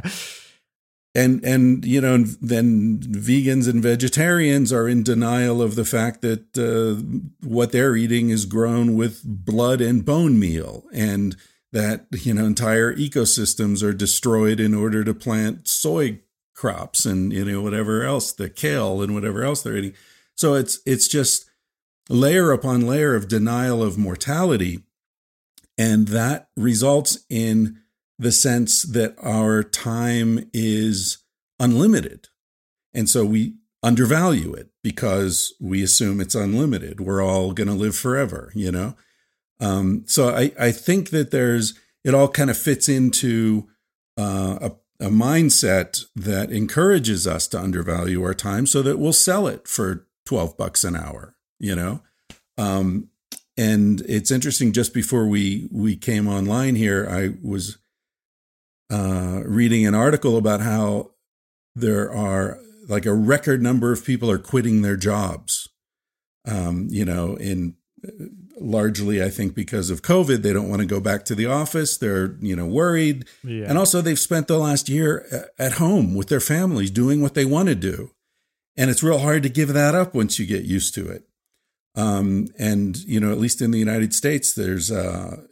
[1.14, 6.56] and and you know then vegans and vegetarians are in denial of the fact that
[6.56, 7.02] uh,
[7.46, 11.36] what they're eating is grown with blood and bone meal and
[11.72, 16.20] that you know entire ecosystems are destroyed in order to plant soy
[16.54, 19.94] crops and you know whatever else the kale and whatever else they're eating.
[20.36, 21.50] So it's it's just
[22.08, 24.80] layer upon layer of denial of mortality.
[25.78, 27.78] And that results in
[28.20, 31.24] the sense that our time is
[31.58, 32.28] unlimited.
[32.92, 37.00] And so we undervalue it because we assume it's unlimited.
[37.00, 38.94] We're all going to live forever, you know?
[39.58, 43.68] Um, so I, I think that there's, it all kind of fits into
[44.18, 44.58] uh,
[45.00, 49.66] a, a mindset that encourages us to undervalue our time so that we'll sell it
[49.66, 52.02] for 12 bucks an hour, you know?
[52.58, 53.08] Um,
[53.56, 57.78] and it's interesting just before we we came online here i was
[58.90, 61.10] uh, reading an article about how
[61.74, 65.68] there are like a record number of people are quitting their jobs
[66.46, 67.76] um, you know in
[68.58, 70.42] largely i think because of covid.
[70.42, 71.96] They don't want to go back to the office.
[71.96, 73.26] They're you know worried.
[73.44, 73.66] Yeah.
[73.68, 77.44] and also they've spent the last year at home with their families doing what they
[77.44, 78.10] want to do.
[78.76, 81.24] And it's real hard to give that up once you get used to it.
[81.94, 85.42] Um, and you know, at least in the United States, there's uh,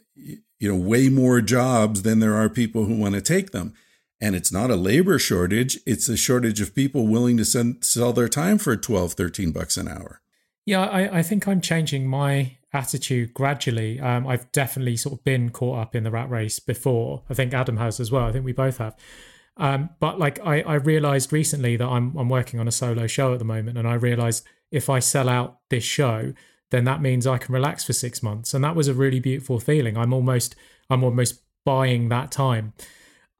[0.59, 3.73] you know way more jobs than there are people who want to take them.
[4.21, 8.11] And it's not a labor shortage; it's a shortage of people willing to send, sell
[8.11, 10.21] their time for 12, 13 bucks an hour.
[10.65, 13.99] Yeah, I, I think I'm changing my attitude gradually.
[13.99, 17.23] Um, I've definitely sort of been caught up in the rat race before.
[17.29, 18.25] I think Adam has as well.
[18.25, 18.95] I think we both have.
[19.57, 23.33] Um, but like I, I realized recently that I'm I'm working on a solo show
[23.33, 26.33] at the moment, and I realized if I sell out this show,
[26.71, 28.53] then that means I can relax for six months.
[28.53, 29.97] And that was a really beautiful feeling.
[29.97, 30.55] I'm almost
[30.89, 32.73] I'm almost buying that time.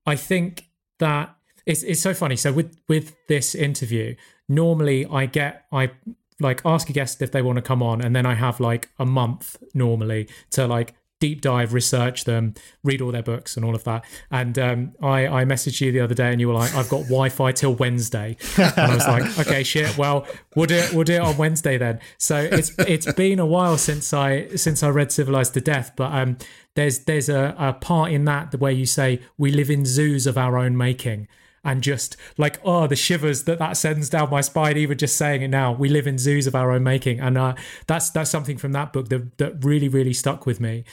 [0.05, 2.35] I think that it's it's so funny.
[2.35, 4.15] So with with this interview,
[4.47, 5.91] normally I get I
[6.39, 8.89] like ask a guest if they want to come on and then I have like
[8.97, 12.53] a month normally to like deep dive, research them,
[12.83, 14.05] read all their books and all of that.
[14.31, 17.03] And um, I, I messaged you the other day and you were like, I've got
[17.03, 18.37] Wi-Fi till Wednesday.
[18.57, 19.97] And I was like, okay, shit.
[19.97, 20.93] Well, we'll do it.
[20.93, 21.99] We'll do it on Wednesday then.
[22.17, 26.11] So it's it's been a while since I since I read Civilized to Death, but
[26.13, 26.37] um,
[26.75, 30.25] there's there's a, a part in that the where you say we live in zoos
[30.27, 31.27] of our own making
[31.63, 35.41] and just like oh the shivers that that sends down my spine even just saying
[35.41, 35.71] it now.
[35.71, 37.55] We live in zoos of our own making and uh,
[37.87, 40.83] that's that's something from that book that that really really stuck with me.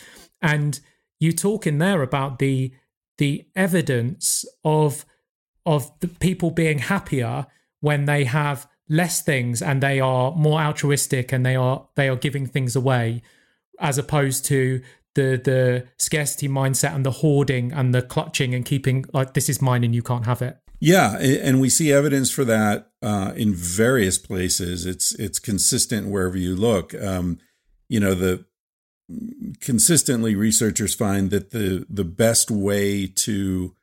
[0.42, 0.78] And
[1.18, 2.72] you talk in there about the
[3.18, 5.04] the evidence of
[5.64, 7.46] of the people being happier
[7.80, 12.16] when they have less things and they are more altruistic and they are they are
[12.16, 13.22] giving things away
[13.80, 14.80] as opposed to
[15.16, 19.60] the the scarcity mindset and the hoarding and the clutching and keeping like this is
[19.60, 20.58] mine and you can't have it.
[20.78, 24.86] Yeah, and we see evidence for that uh, in various places.
[24.86, 26.94] It's it's consistent wherever you look.
[26.94, 27.38] Um,
[27.88, 28.44] you know the
[29.60, 33.74] consistently researchers find that the the best way to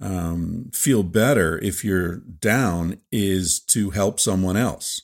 [0.00, 5.02] um, feel better if you're down is to help someone else.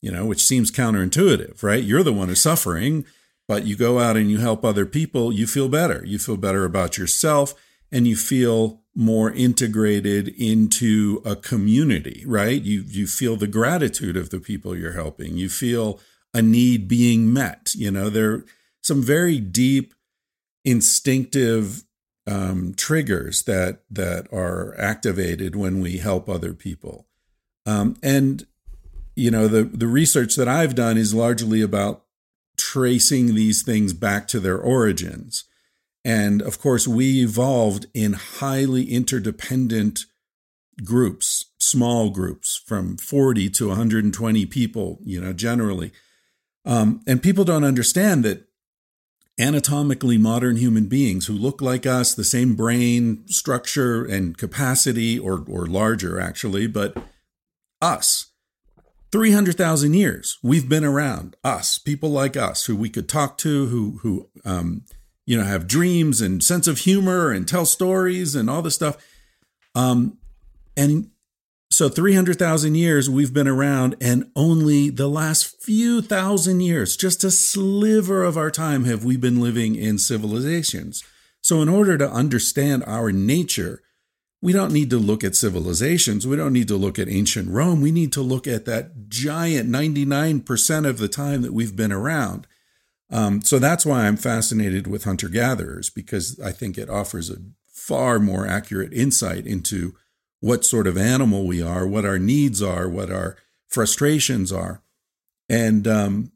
[0.00, 1.82] You know, which seems counterintuitive, right?
[1.82, 3.04] You're the one who's suffering
[3.48, 6.02] but you go out and you help other people, you feel better.
[6.06, 7.54] You feel better about yourself
[7.90, 12.62] and you feel more integrated into a community, right?
[12.62, 15.36] You you feel the gratitude of the people you're helping.
[15.36, 16.00] You feel
[16.34, 17.74] a need being met.
[17.74, 18.44] You know, there are
[18.82, 19.94] some very deep
[20.64, 21.84] instinctive
[22.26, 27.06] um, triggers that that are activated when we help other people.
[27.66, 28.46] Um, and
[29.16, 32.01] you know, the the research that I've done is largely about
[32.56, 35.44] tracing these things back to their origins.
[36.04, 40.06] And of course, we evolved in highly interdependent
[40.84, 45.92] groups, small groups from 40 to 120 people, you know, generally.
[46.64, 48.48] Um, and people don't understand that
[49.38, 55.44] anatomically modern human beings who look like us, the same brain structure and capacity, or,
[55.48, 56.96] or larger actually, but
[57.80, 58.31] us,
[59.12, 63.98] 300,000 years we've been around us people like us who we could talk to who
[64.02, 64.82] who um,
[65.26, 68.96] you know have dreams and sense of humor and tell stories and all this stuff
[69.74, 70.18] um,
[70.76, 71.10] and
[71.70, 77.30] so 300,000 years we've been around and only the last few thousand years just a
[77.30, 81.04] sliver of our time have we been living in civilizations
[81.42, 83.82] so in order to understand our nature
[84.42, 86.26] we don't need to look at civilizations.
[86.26, 87.80] We don't need to look at ancient Rome.
[87.80, 92.46] We need to look at that giant 99% of the time that we've been around.
[93.10, 97.36] Um, so that's why I'm fascinated with hunter gatherers, because I think it offers a
[97.68, 99.94] far more accurate insight into
[100.40, 103.36] what sort of animal we are, what our needs are, what our
[103.68, 104.82] frustrations are.
[105.48, 106.32] And um,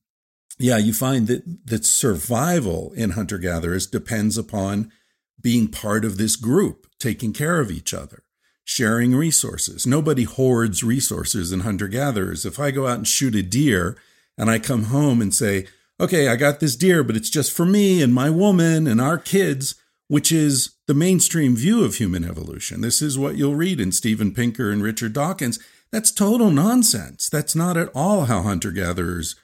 [0.59, 4.93] yeah, you find that, that survival in hunter gatherers depends upon
[5.41, 8.23] being part of this group, taking care of each other,
[8.67, 9.87] sharing resources.
[9.87, 12.45] Nobody hoards resources in hunter gatherers.
[12.45, 13.97] If I go out and shoot a deer
[14.37, 15.69] and I come home and say,
[16.01, 19.19] okay, I got this deer, but it's just for me and my woman and our
[19.19, 19.77] kids,
[20.09, 22.81] which is the mainstream view of human evolution.
[22.81, 25.61] This is what you'll read in Steven Pinker and Richard Dawkins.
[25.93, 27.31] That's total nonsense.
[27.31, 29.37] That's not at all how hunter gatherers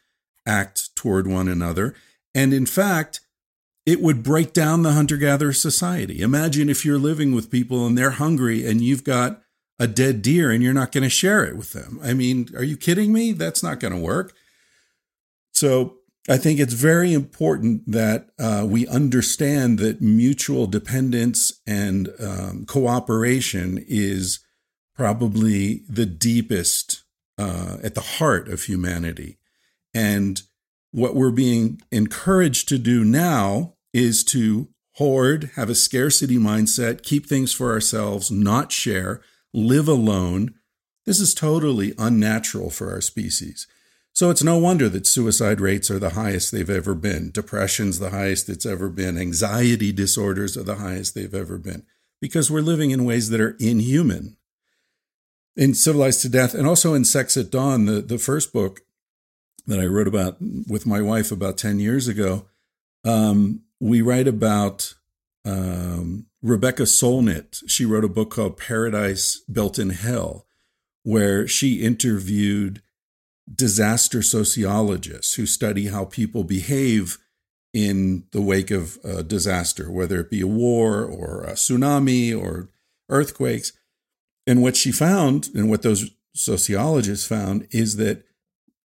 [0.45, 1.95] act toward one another.
[2.35, 3.21] And in fact,
[3.85, 6.21] it would break down the hunter gatherer society.
[6.23, 9.42] Imagine if you're living with people and they're hungry and you've got
[9.79, 11.99] a dead deer and you're not going to share it with them.
[12.03, 13.33] I mean, are you kidding me?
[13.33, 14.35] That's not going to work.
[15.53, 22.64] So I think it's very important that uh, we understand that mutual dependence and um,
[22.66, 24.38] cooperation is
[24.95, 27.03] probably the deepest
[27.38, 29.38] uh, at the heart of humanity.
[29.92, 30.40] And
[30.93, 37.27] what we're being encouraged to do now is to hoard, have a scarcity mindset, keep
[37.27, 40.55] things for ourselves, not share, live alone.
[41.07, 43.67] This is totally unnatural for our species.
[44.15, 47.31] So it's no wonder that suicide rates are the highest they've ever been.
[47.31, 49.17] Depression's the highest it's ever been.
[49.17, 51.85] Anxiety disorders are the highest they've ever been
[52.21, 54.37] because we're living in ways that are inhuman.
[55.57, 58.83] In Civilized to Death and also in Sex at Dawn, the, the first book
[59.66, 62.46] that I wrote about with my wife about 10 years ago,
[63.05, 64.94] um, we write about
[65.44, 67.62] um, Rebecca Solnit.
[67.66, 70.46] She wrote a book called Paradise Built in Hell,
[71.03, 72.83] where she interviewed
[73.53, 77.18] disaster sociologists who study how people behave
[77.72, 82.68] in the wake of a disaster, whether it be a war or a tsunami or
[83.09, 83.72] earthquakes.
[84.46, 88.25] And what she found, and what those sociologists found, is that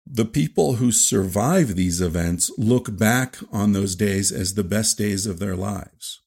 [0.06, 5.26] the people who survive these events look back on those days as the best days
[5.26, 6.22] of their lives.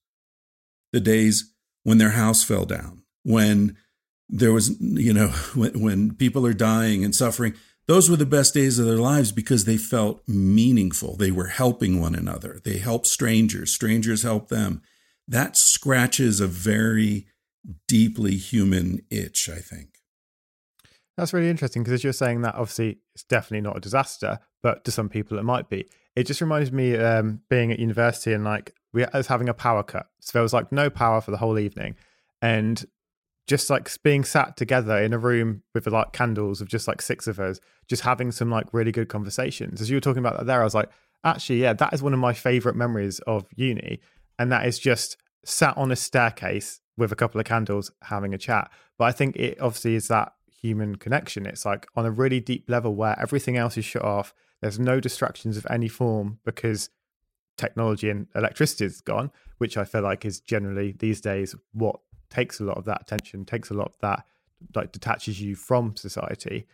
[0.93, 3.77] The days when their house fell down, when
[4.29, 7.55] there was, you know, when, when people are dying and suffering,
[7.87, 11.17] those were the best days of their lives because they felt meaningful.
[11.17, 12.61] They were helping one another.
[12.65, 13.73] They helped strangers.
[13.73, 14.83] Strangers helped them.
[15.29, 17.27] That scratches a very
[17.87, 19.96] deeply human itch, I think.
[21.17, 24.85] That's really interesting because as you're saying that, obviously, it's definitely not a disaster, but
[24.85, 25.87] to some people it might be.
[26.15, 29.83] It just reminds me um, being at university and like we was having a power
[29.83, 30.07] cut.
[30.21, 31.97] So there was like no power for the whole evening.
[32.43, 32.85] And
[33.47, 37.27] just like being sat together in a room with like candles of just like six
[37.27, 39.81] of us, just having some like really good conversations.
[39.81, 40.91] As you were talking about that there, I was like,
[41.25, 44.01] actually, yeah, that is one of my favorite memories of uni.
[44.39, 48.39] And that is just sat on a staircase with a couple of candles having a
[48.39, 48.71] chat.
[48.99, 51.47] But I think it obviously is that human connection.
[51.47, 54.35] It's like on a really deep level where everything else is shut off.
[54.61, 56.91] There's no distractions of any form because
[57.57, 62.61] technology and electricity is gone, which I feel like is generally these days what takes
[62.61, 64.27] a lot of that attention, takes a lot of that,
[64.75, 66.67] like detaches you from society.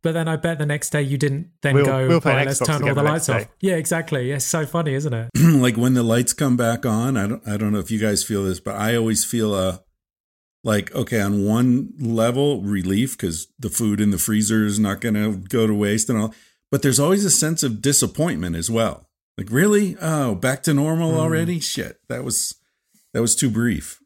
[0.00, 2.44] But then I bet the next day you didn't then we'll, go, we'll right, oh,
[2.44, 3.48] let's turn all the lights off.
[3.60, 4.30] Yeah, exactly.
[4.30, 5.30] It's so funny, isn't it?
[5.36, 8.22] like when the lights come back on, I don't, I don't know if you guys
[8.22, 9.82] feel this, but I always feel a,
[10.64, 15.14] like, okay, on one level, relief because the food in the freezer is not going
[15.14, 16.34] to go to waste and all.
[16.70, 19.08] But there's always a sense of disappointment as well.
[19.38, 19.96] Like, really?
[20.00, 21.18] Oh, back to normal mm.
[21.18, 21.60] already?
[21.60, 22.54] Shit, that was
[23.14, 24.00] that was too brief.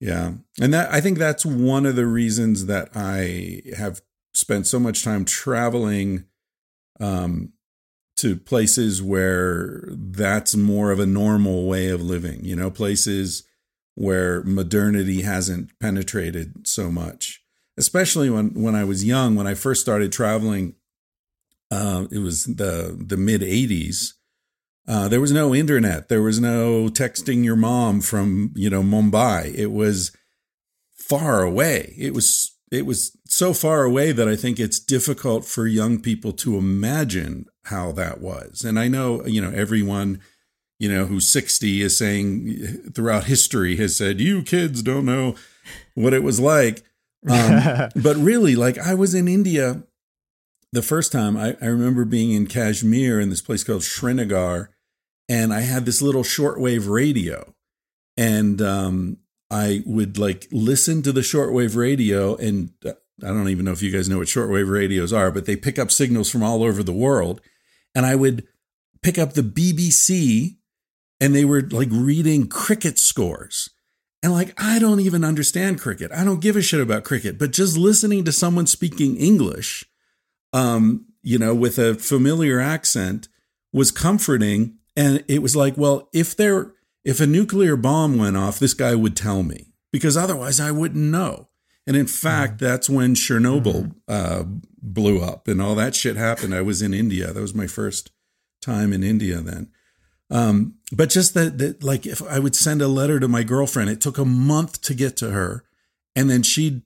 [0.00, 0.32] Yeah.
[0.60, 4.00] And that I think that's one of the reasons that I have
[4.34, 6.24] spent so much time traveling
[7.00, 7.52] um,
[8.18, 13.45] to places where that's more of a normal way of living, you know, places
[13.96, 17.42] where modernity hasn't penetrated so much.
[17.78, 20.74] Especially when, when I was young, when I first started traveling,
[21.70, 24.12] uh, it was the the mid '80s.
[24.86, 26.08] Uh, there was no internet.
[26.08, 29.52] There was no texting your mom from you know Mumbai.
[29.54, 30.16] It was
[30.94, 31.94] far away.
[31.98, 36.32] It was it was so far away that I think it's difficult for young people
[36.34, 38.62] to imagine how that was.
[38.64, 40.20] And I know you know everyone
[40.78, 45.34] you know who's 60 is saying throughout history has said you kids don't know
[45.94, 46.82] what it was like.
[47.28, 49.82] Um, but really, like I was in India
[50.72, 51.36] the first time.
[51.36, 54.70] I, I remember being in Kashmir in this place called Srinagar
[55.28, 57.54] and I had this little shortwave radio,
[58.16, 59.18] and um,
[59.50, 63.82] I would like listen to the shortwave radio, and uh, I don't even know if
[63.82, 66.82] you guys know what shortwave radios are, but they pick up signals from all over
[66.82, 67.40] the world,
[67.94, 68.46] and I would
[69.02, 70.56] pick up the BBC,
[71.20, 73.70] and they were like reading cricket scores.
[74.22, 76.10] And like, I don't even understand cricket.
[76.12, 79.84] I don't give a shit about cricket, but just listening to someone speaking English,
[80.52, 83.28] um, you know, with a familiar accent
[83.72, 86.72] was comforting and it was like, well, if there
[87.04, 91.04] if a nuclear bomb went off, this guy would tell me because otherwise I wouldn't
[91.04, 91.48] know.
[91.86, 92.64] And in fact, mm-hmm.
[92.64, 93.98] that's when Chernobyl mm-hmm.
[94.08, 94.42] uh,
[94.82, 96.54] blew up and all that shit happened.
[96.54, 97.32] I was in India.
[97.32, 98.10] That was my first
[98.60, 99.68] time in India then.
[100.30, 103.90] Um, but just that, that, like, if I would send a letter to my girlfriend,
[103.90, 105.64] it took a month to get to her,
[106.14, 106.82] and then she'd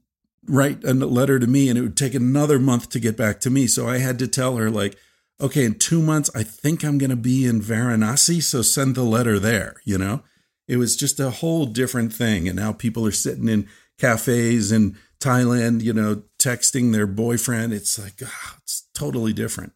[0.47, 3.51] write a letter to me, and it would take another month to get back to
[3.51, 3.67] me.
[3.67, 4.97] So I had to tell her, like,
[5.41, 8.43] okay, in two months, I think I'm going to be in Varanasi.
[8.43, 10.23] So send the letter there, you know?
[10.69, 12.47] It was just a whole different thing.
[12.47, 13.69] And now people are sitting in
[13.99, 17.73] cafes in Thailand, you know, texting their boyfriend.
[17.73, 19.73] It's like, oh, it's totally different.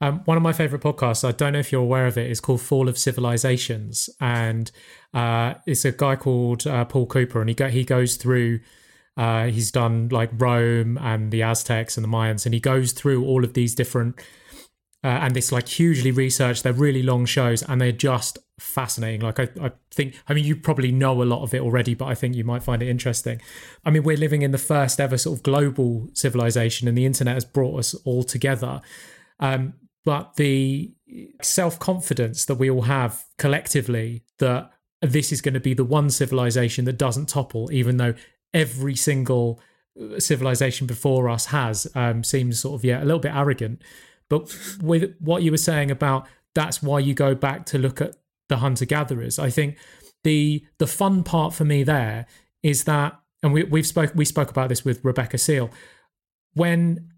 [0.00, 2.40] Um, one of my favorite podcasts, I don't know if you're aware of it, is
[2.40, 4.10] called Fall of Civilizations.
[4.20, 4.70] And
[5.14, 8.60] uh, it's a guy called uh, Paul Cooper, and he, go, he goes through
[9.16, 13.24] uh, he's done like Rome and the Aztecs and the Mayans, and he goes through
[13.24, 14.20] all of these different
[15.04, 16.62] uh, and it's like hugely researched.
[16.62, 19.20] They're really long shows and they're just fascinating.
[19.20, 22.06] Like I, I think, I mean, you probably know a lot of it already, but
[22.06, 23.42] I think you might find it interesting.
[23.84, 27.34] I mean, we're living in the first ever sort of global civilization, and the internet
[27.34, 28.80] has brought us all together.
[29.40, 29.74] Um,
[30.04, 30.92] but the
[31.42, 36.10] self confidence that we all have collectively that this is going to be the one
[36.10, 38.14] civilization that doesn't topple, even though
[38.52, 39.60] every single
[40.00, 43.82] uh, civilization before us has, um, seems sort of yeah a little bit arrogant.
[44.28, 48.14] But with what you were saying about that's why you go back to look at
[48.48, 49.76] the hunter gatherers, I think
[50.22, 52.26] the the fun part for me there
[52.62, 55.70] is that, and we we've spoke we spoke about this with Rebecca Seal,
[56.54, 57.10] when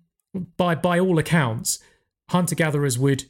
[0.57, 1.79] by by all accounts,
[2.31, 3.25] hunter gatherers would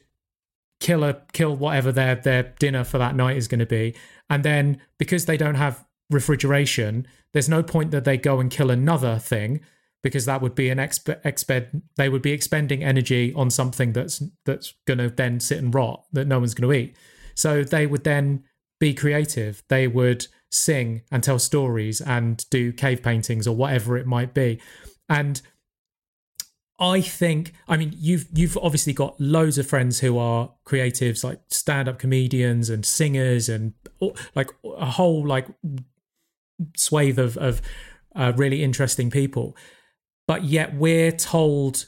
[0.79, 3.95] kill a kill whatever their their dinner for that night is going to be,
[4.29, 8.69] and then because they don't have refrigeration, there's no point that they go and kill
[8.69, 9.59] another thing
[10.03, 14.23] because that would be an exp- expend they would be expending energy on something that's
[14.45, 16.95] that's going to then sit and rot that no one's going to eat.
[17.35, 18.43] So they would then
[18.79, 19.63] be creative.
[19.69, 24.61] They would sing and tell stories and do cave paintings or whatever it might be.
[25.09, 25.41] And
[26.79, 31.39] I think I mean you've you've obviously got loads of friends who are creatives like
[31.47, 33.73] stand-up comedians and singers and
[34.35, 35.47] like a whole like
[36.75, 37.61] swathe of of
[38.15, 39.55] uh, really interesting people.
[40.27, 41.87] But yet we're told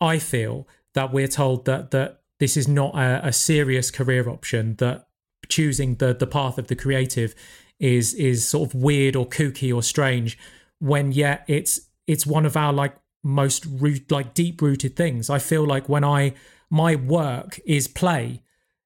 [0.00, 4.74] i feel that we're told that that this is not a, a serious career option
[4.76, 5.08] that
[5.48, 7.34] choosing the the path of the creative
[7.78, 10.38] is is sort of weird or kooky or strange
[10.78, 15.38] when yet it's it's one of our like most root like deep rooted things i
[15.38, 16.32] feel like when i
[16.70, 18.42] my work is play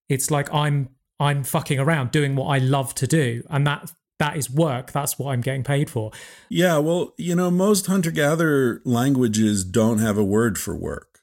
[0.09, 0.89] it's like i'm
[1.20, 4.93] i'm fucking around doing what i love to do and that that is work.
[4.93, 6.12] That's what I'm getting paid for.
[6.49, 11.22] Yeah, well, you know, most hunter gatherer languages don't have a word for work.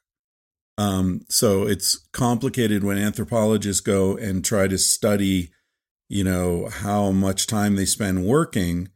[0.78, 5.52] Um, so it's complicated when anthropologists go and try to study,
[6.10, 8.90] you know, how much time they spend working.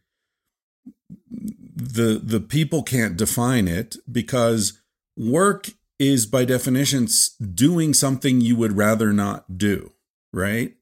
[1.76, 4.80] The the people can't define it because
[5.18, 5.70] work
[6.00, 7.08] is by definition
[7.54, 9.92] doing something you would rather not do,
[10.32, 10.74] right?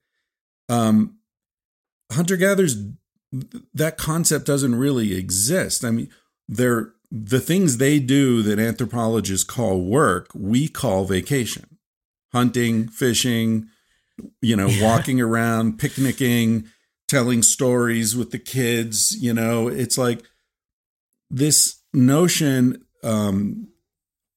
[0.70, 1.18] Um,
[2.12, 2.76] hunter gatherers
[3.74, 5.86] that concept doesn't really exist.
[5.86, 6.10] I mean,
[6.48, 11.78] they're the things they do that anthropologists call work, we call vacation.
[12.32, 13.68] Hunting, fishing,
[14.42, 14.90] you know, yeah.
[14.90, 16.66] walking around, picnicking,
[17.10, 20.24] telling stories with the kids, you know, it's like
[21.32, 23.68] this notion um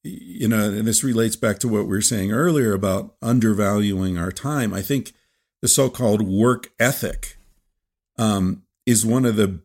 [0.05, 4.31] you know, and this relates back to what we were saying earlier about undervaluing our
[4.31, 4.75] time.
[4.75, 5.15] I think
[5.63, 7.39] the so-called work ethic
[8.19, 9.63] um, is one of the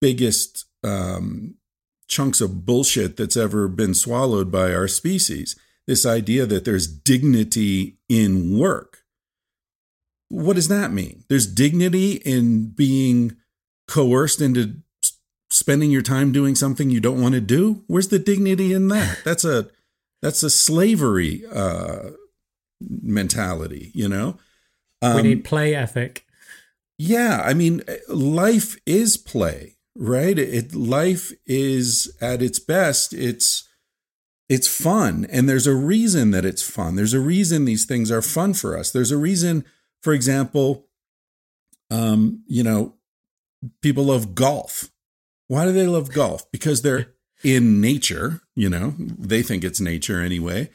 [0.00, 1.56] biggest um,
[2.08, 5.54] chunks of bullshit that's ever been swallowed by our species.
[5.86, 9.04] This idea that there's dignity in work.
[10.30, 11.24] What does that mean?
[11.28, 13.36] There's dignity in being
[13.86, 14.76] coerced into
[15.50, 17.84] spending your time doing something you don't want to do.
[17.86, 19.20] Where's the dignity in that?
[19.24, 19.68] That's a
[20.20, 22.10] that's a slavery uh,
[22.80, 24.36] mentality, you know.
[25.00, 26.24] Um, we need play ethic.
[26.98, 30.36] Yeah, I mean, life is play, right?
[30.36, 33.12] It life is at its best.
[33.14, 33.68] It's
[34.48, 36.96] it's fun, and there's a reason that it's fun.
[36.96, 38.90] There's a reason these things are fun for us.
[38.90, 39.64] There's a reason,
[40.02, 40.88] for example,
[41.90, 42.94] um, you know,
[43.82, 44.90] people love golf.
[45.48, 46.50] Why do they love golf?
[46.52, 47.12] Because they're
[47.44, 50.70] in nature, you know, they think it's nature anyway,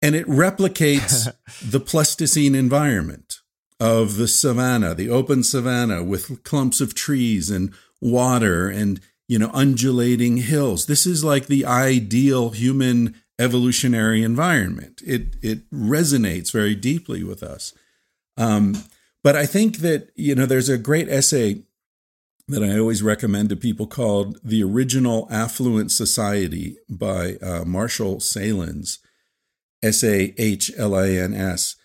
[0.00, 1.32] and it replicates
[1.62, 3.38] the Pleistocene environment
[3.78, 9.50] of the savannah, the open savannah with clumps of trees and water and, you know,
[9.52, 10.86] undulating hills.
[10.86, 15.02] This is like the ideal human evolutionary environment.
[15.04, 17.72] It, it resonates very deeply with us.
[18.36, 18.84] Um,
[19.24, 21.62] but I think that, you know, there's a great essay
[22.48, 28.98] that I always recommend to people called The Original Affluent Society by uh, Marshall Sahlins,
[29.82, 31.76] S A H L I N S.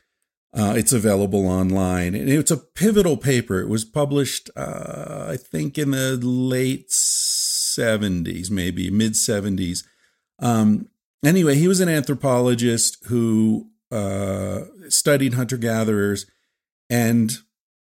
[0.54, 3.60] Uh, it's available online, and it's a pivotal paper.
[3.60, 9.88] It was published, uh, I think, in the late seventies, maybe mid seventies.
[10.40, 10.90] Um,
[11.24, 16.26] anyway, he was an anthropologist who uh, studied hunter gatherers,
[16.90, 17.32] and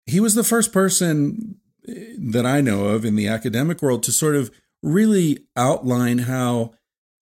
[0.05, 4.35] he was the first person that I know of in the academic world to sort
[4.35, 6.73] of really outline how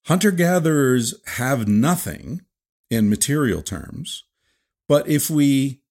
[0.06, 2.42] hunter gatherers have nothing
[2.90, 4.24] in material terms.
[4.88, 5.82] But if we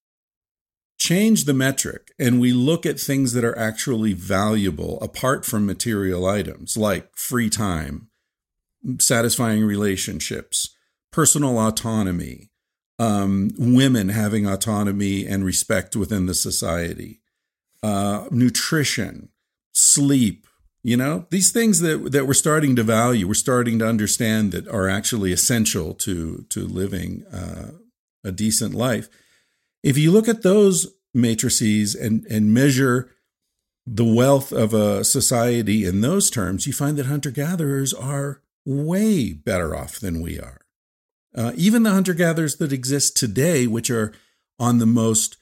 [0.99, 6.27] change the metric and we look at things that are actually valuable apart from material
[6.27, 8.09] items like free time,
[8.99, 10.77] satisfying relationships,
[11.11, 12.51] personal autonomy,
[12.99, 17.22] um, women having autonomy and respect within the society,
[17.83, 19.29] uh, nutrition,
[19.73, 20.47] sleep.
[20.85, 24.67] You know, these things that, that we're starting to value, we're starting to understand that
[24.67, 27.73] are actually essential to, to living uh,
[28.25, 29.09] a decent life.
[29.83, 33.11] If you look at those matrices and, and measure
[33.87, 39.33] the wealth of a society in those terms, you find that hunter gatherers are way
[39.33, 40.61] better off than we are.
[41.35, 44.13] Uh, even the hunter gatherers that exist today, which are
[44.59, 45.37] on the most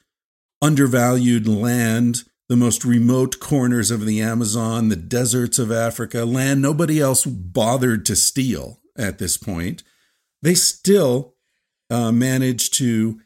[0.63, 7.01] undervalued land, the most remote corners of the Amazon, the deserts of Africa, land nobody
[7.01, 9.85] else bothered to steal at this point,
[10.43, 11.37] they still
[11.91, 13.21] uh, manage to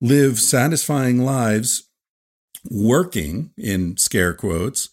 [0.00, 1.88] live satisfying lives
[2.68, 4.88] working in scare quotes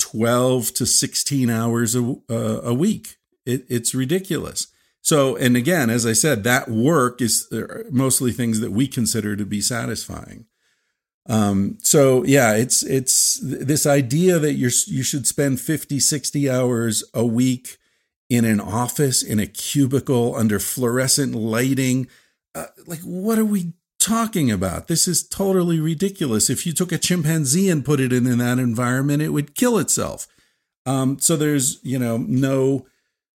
[0.00, 4.66] 12 to 16 hours a, uh, a week it, it's ridiculous.
[5.00, 7.46] So, and again, as I said, that work is
[7.88, 10.46] mostly things that we consider to be satisfying.
[11.28, 17.04] Um, so yeah, it's, it's this idea that you're, you should spend 50, 60 hours
[17.14, 17.78] a week
[18.28, 22.08] in an office, in a cubicle under fluorescent lighting.
[22.54, 24.88] Uh, like, what are we talking about?
[24.88, 26.48] This is totally ridiculous.
[26.48, 29.78] If you took a chimpanzee and put it in, in that environment, it would kill
[29.78, 30.26] itself.
[30.86, 32.86] Um, so there's, you know, no,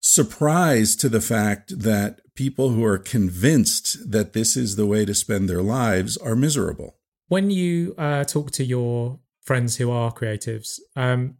[0.04, 5.14] surprise to the fact that people who are convinced that this is the way to
[5.14, 6.96] spend their lives are miserable.
[7.34, 11.38] When you uh, talk to your friends who are creatives, um,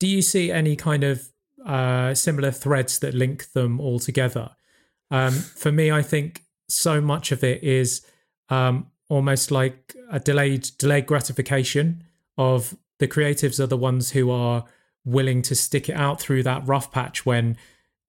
[0.00, 1.28] do you see any kind of
[1.66, 4.52] uh, similar threads that link them all together?
[5.10, 8.06] Um, for me, I think so much of it is
[8.48, 12.04] um, almost like a delayed delayed gratification
[12.38, 14.64] of the creatives are the ones who are
[15.04, 17.58] willing to stick it out through that rough patch when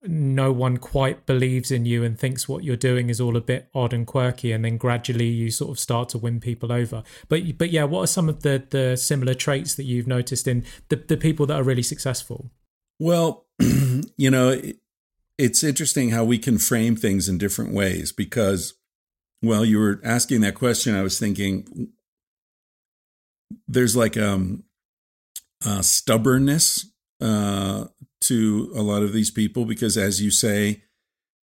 [0.08, 3.68] no one quite believes in you and thinks what you're doing is all a bit
[3.74, 7.02] odd and quirky and then gradually you sort of start to win people over.
[7.28, 10.64] But but yeah what are some of the the similar traits that you've noticed in
[10.88, 12.50] the, the people that are really successful?
[12.98, 14.60] Well you know
[15.38, 18.74] it's interesting how we can frame things in different ways because
[19.42, 21.88] well you were asking that question i was thinking
[23.68, 24.64] there's like um
[25.64, 26.90] uh, stubbornness
[27.20, 27.86] uh,
[28.28, 30.82] to a lot of these people because, as you say,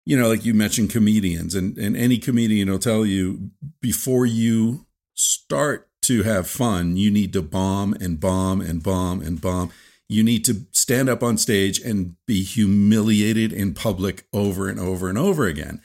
[0.05, 3.51] you know, like you mentioned comedians, and, and any comedian will tell you
[3.81, 9.41] before you start to have fun, you need to bomb and bomb and bomb and
[9.41, 9.71] bomb.
[10.09, 15.09] You need to stand up on stage and be humiliated in public over and over
[15.09, 15.83] and over again.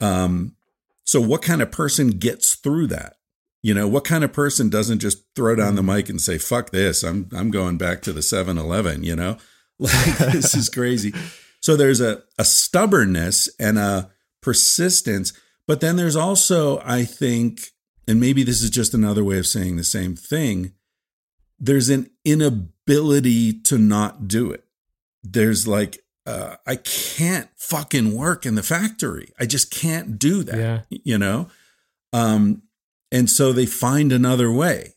[0.00, 0.54] Um,
[1.04, 3.16] so, what kind of person gets through that?
[3.62, 6.70] You know, what kind of person doesn't just throw down the mic and say, fuck
[6.70, 9.36] this, I'm I'm going back to the 7-Eleven, you know?
[9.82, 11.12] Like this is crazy.
[11.60, 14.10] So there's a, a stubbornness and a
[14.42, 15.32] persistence,
[15.66, 17.68] but then there's also, I think,
[18.08, 20.72] and maybe this is just another way of saying the same thing,
[21.58, 24.64] there's an inability to not do it.
[25.22, 29.32] There's like, uh, I can't fucking work in the factory.
[29.38, 30.56] I just can't do that.
[30.56, 30.98] Yeah.
[31.04, 31.48] You know?
[32.12, 32.62] Um,
[33.12, 34.94] and so they find another way.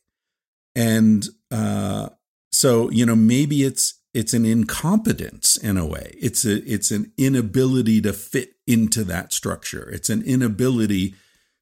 [0.75, 2.09] And uh,
[2.51, 6.15] so, you know, maybe it's it's an incompetence in a way.
[6.21, 9.89] It's a it's an inability to fit into that structure.
[9.89, 11.15] It's an inability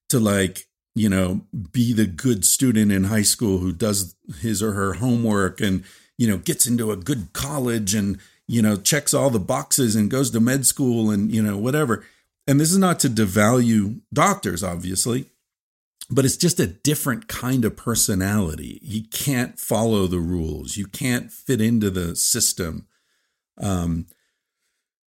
[0.09, 1.41] to like, you know,
[1.71, 5.83] be the good student in high school who does his or her homework and,
[6.19, 10.11] you know, gets into a good college and, you know, checks all the boxes and
[10.11, 12.05] goes to med school and, you know, whatever.
[12.45, 15.25] And this is not to devalue doctors, obviously,
[16.09, 18.79] but it's just a different kind of personality.
[18.83, 20.77] You can't follow the rules.
[20.77, 22.87] You can't fit into the system.
[23.57, 24.07] Um,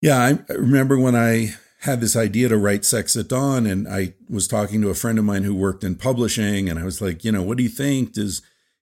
[0.01, 4.13] yeah, I remember when I had this idea to write Sex at Dawn, and I
[4.29, 7.23] was talking to a friend of mine who worked in publishing, and I was like,
[7.23, 8.13] you know, what do you think?
[8.13, 8.41] Does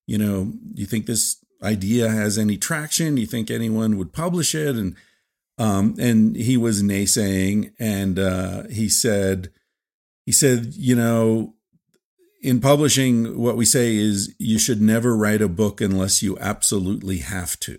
[0.10, 3.14] you know, do you think this idea has any traction?
[3.14, 4.76] Do you think anyone would publish it?
[4.76, 4.95] And
[5.60, 9.51] um, and he was naysaying, and uh, he said,
[10.26, 11.53] he said, you know,
[12.42, 17.18] in publishing, what we say is you should never write a book unless you absolutely
[17.20, 17.78] have to.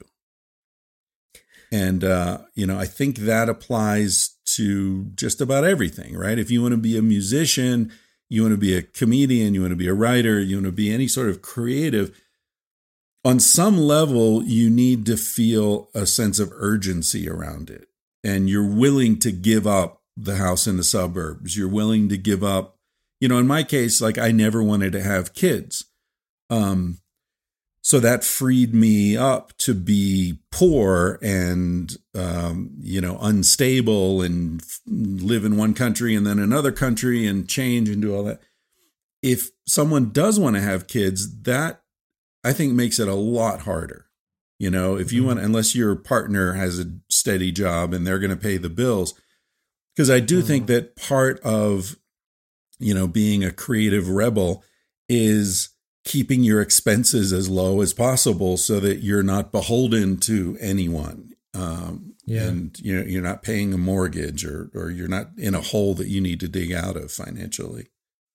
[1.73, 6.39] And, uh, you know, I think that applies to just about everything, right?
[6.39, 7.93] If you want to be a musician,
[8.29, 10.73] you want to be a comedian, you want to be a writer, you want to
[10.73, 12.21] be any sort of creative,
[13.25, 17.87] on some level, you need to feel a sense of urgency around it.
[18.25, 21.57] And you're willing to give up the house in the suburbs.
[21.57, 22.79] You're willing to give up,
[23.21, 25.85] you know, in my case, like I never wanted to have kids.
[26.49, 26.99] Um,
[27.83, 34.81] so that freed me up to be poor and um, you know unstable and f-
[34.87, 38.41] live in one country and then another country and change and do all that
[39.23, 41.83] if someone does want to have kids that
[42.45, 44.07] i think makes it a lot harder
[44.59, 45.29] you know if you mm-hmm.
[45.29, 49.15] want unless your partner has a steady job and they're going to pay the bills
[49.95, 50.47] because i do mm-hmm.
[50.47, 51.97] think that part of
[52.81, 54.65] you know being a creative rebel
[55.09, 55.71] is
[56.05, 61.35] keeping your expenses as low as possible so that you're not beholden to anyone.
[61.55, 62.45] Um, yeah.
[62.45, 65.95] And you know you're not paying a mortgage or or you're not in a hole
[65.95, 67.89] that you need to dig out of financially.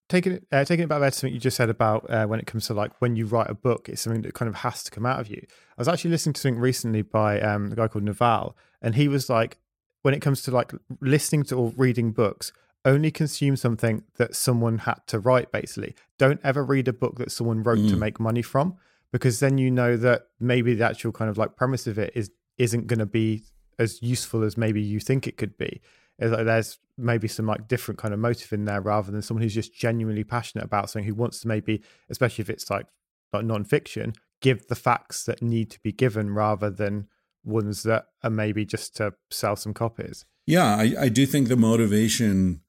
[0.08, 2.46] Taking it, uh, taking it back to something you just said about uh, when it
[2.46, 4.92] comes to like when you write a book, it's something that kind of has to
[4.92, 5.42] come out of you.
[5.50, 9.08] I was actually listening to something recently by um, a guy called Naval, and he
[9.08, 9.58] was like,
[10.04, 12.52] when it comes to like listening to or reading books,
[12.86, 15.96] only consume something that someone had to write basically.
[16.18, 17.90] Don't ever read a book that someone wrote mm.
[17.90, 18.78] to make money from
[19.12, 22.32] because then you know that maybe the actual kind of like premise of it is
[22.58, 23.44] isn't going to be
[23.80, 25.82] as useful as maybe you think it could be.
[26.18, 29.76] There's maybe some like different kind of motive in there rather than someone who's just
[29.76, 32.86] genuinely passionate about something who wants to maybe especially if it's like
[33.34, 37.08] like non-fiction give the facts that need to be given rather than
[37.44, 40.26] ones that are maybe just to sell some copies.
[40.46, 42.62] Yeah i, I do think the motivation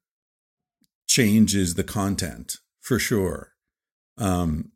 [1.16, 3.52] changes the content for sure.
[4.18, 4.72] Um,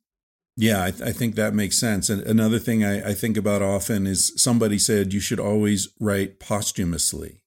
[0.57, 2.09] yeah, I, th- I, think that makes sense.
[2.09, 6.41] And another thing I, I, think about often is somebody said you should always write
[6.41, 7.43] posthumously.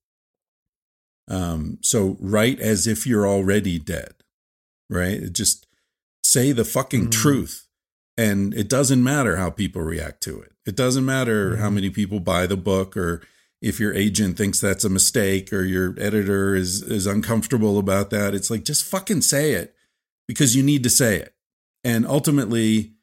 [1.28, 4.14] Um, so write as if you're already dead,
[4.92, 5.32] right?
[5.32, 5.66] Just
[6.24, 7.12] say the fucking mm.
[7.12, 7.68] truth.
[8.16, 10.52] And it doesn't matter how people react to it.
[10.68, 11.60] It doesn't matter mm.
[11.60, 13.24] how many people buy the book or
[13.64, 18.36] if your agent thinks that's a mistake or your editor is is uncomfortable about that
[18.36, 19.74] it's like just fucking say it
[20.28, 21.34] because you need to say it.
[21.84, 22.94] And ultimately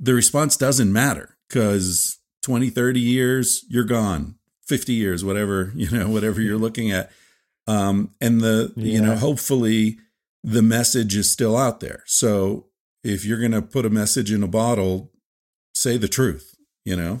[0.00, 4.36] the response doesn't matter because 20 30 years you're gone.
[4.66, 7.12] 50 years whatever you know whatever you're looking at.
[7.66, 8.92] Um and the yeah.
[8.94, 9.98] you know hopefully
[10.42, 12.02] the message is still out there.
[12.06, 12.66] So
[13.04, 15.12] if you're going to put a message in a bottle
[15.74, 17.20] say the truth you know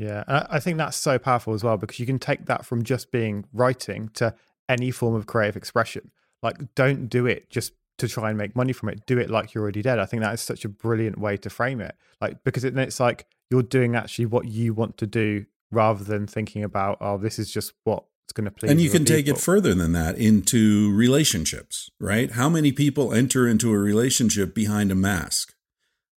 [0.00, 3.12] yeah, I think that's so powerful as well because you can take that from just
[3.12, 4.34] being writing to
[4.66, 6.10] any form of creative expression.
[6.42, 9.04] Like, don't do it just to try and make money from it.
[9.04, 9.98] Do it like you're already dead.
[9.98, 11.94] I think that is such a brilliant way to frame it.
[12.18, 16.26] Like, because it, it's like you're doing actually what you want to do rather than
[16.26, 18.70] thinking about, oh, this is just what's going to please.
[18.70, 19.16] And you can people.
[19.16, 22.30] take it further than that into relationships, right?
[22.30, 25.52] How many people enter into a relationship behind a mask?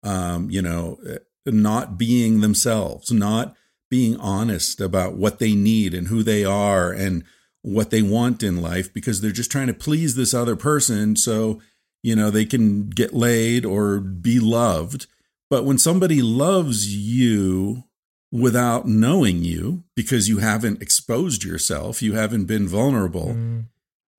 [0.04, 3.56] Um, you know, eh, not being themselves, not
[3.92, 7.22] being honest about what they need and who they are and
[7.60, 11.60] what they want in life because they're just trying to please this other person so
[12.02, 15.06] you know they can get laid or be loved
[15.50, 17.84] but when somebody loves you
[18.30, 23.66] without knowing you because you haven't exposed yourself you haven't been vulnerable mm.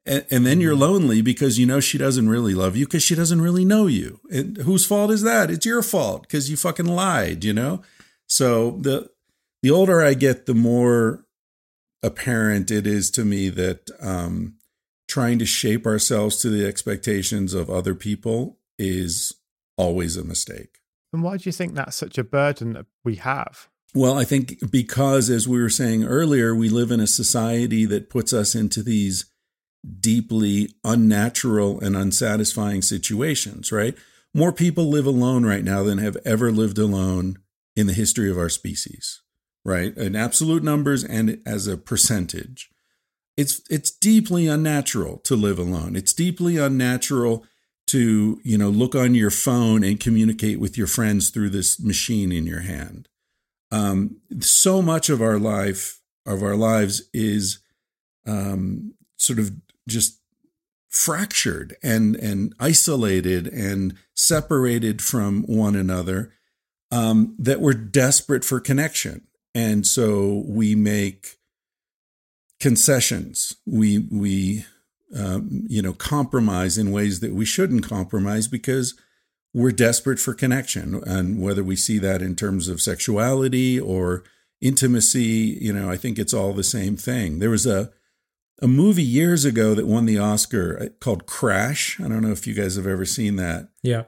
[0.06, 0.82] and, and, then you're mm.
[0.82, 4.20] lonely because you know she doesn't really love you because she doesn't really know you
[4.30, 7.82] and whose fault is that it's your fault because you fucking lied you know
[8.28, 9.10] so the
[9.64, 11.26] the older I get, the more
[12.04, 14.58] apparent it is to me that um,
[15.08, 19.34] trying to shape ourselves to the expectations of other people is
[19.78, 20.80] always a mistake.
[21.14, 23.70] And why do you think that's such a burden that we have?
[23.96, 28.10] Well, I think because, as we were saying earlier, we live in a society that
[28.10, 29.32] puts us into these
[30.00, 33.96] deeply unnatural and unsatisfying situations, right?
[34.34, 37.38] More people live alone right now than have ever lived alone
[37.78, 39.23] in the history of our species
[39.66, 39.96] right?
[39.98, 42.70] In absolute numbers and as a percentage.
[43.36, 45.96] It's it's deeply unnatural to live alone.
[45.96, 47.46] It's deeply unnatural
[47.88, 52.32] to, you know, look on your phone and communicate with your friends through this machine
[52.32, 53.10] in your hand.
[53.72, 57.60] Um, so much of our life, of our lives, is
[58.28, 59.52] um, sort of
[59.88, 60.20] just
[60.90, 66.34] fractured and and isolated and separated from one another.
[66.92, 71.38] Um, that we're desperate for connection and so we make
[72.60, 73.56] concessions.
[73.66, 74.66] We we
[75.16, 78.96] um, you know compromise in ways that we shouldn't compromise because
[79.54, 81.02] we're desperate for connection.
[81.06, 84.24] And whether we see that in terms of sexuality or
[84.62, 87.40] intimacy, you know, I think it's all the same thing.
[87.40, 87.92] There was a
[88.62, 92.00] a movie years ago that won the Oscar uh, called Crash.
[92.00, 93.70] I don't know if you guys have ever seen that.
[93.82, 94.04] Yeah.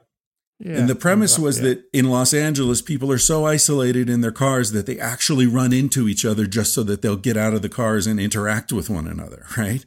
[0.58, 1.64] Yeah, and the premise was yeah.
[1.64, 5.72] that in Los Angeles, people are so isolated in their cars that they actually run
[5.72, 8.88] into each other just so that they'll get out of the cars and interact with
[8.88, 9.84] one another, right?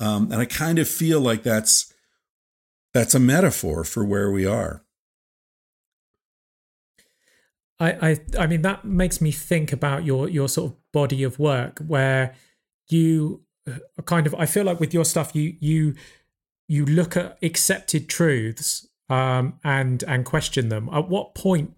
[0.00, 1.92] Um, and I kind of feel like that's
[2.92, 4.82] that's a metaphor for where we are.
[7.80, 11.38] I, I I mean that makes me think about your your sort of body of
[11.38, 12.34] work where
[12.88, 15.94] you are kind of I feel like with your stuff you you
[16.66, 20.88] you look at accepted truths um and and question them.
[20.92, 21.74] At what point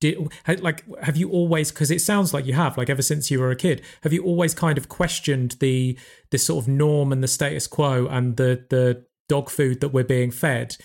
[0.00, 0.18] did
[0.60, 3.52] like have you always because it sounds like you have like ever since you were
[3.52, 5.96] a kid have you always kind of questioned the
[6.30, 10.02] this sort of norm and the status quo and the the dog food that we're
[10.02, 10.76] being fed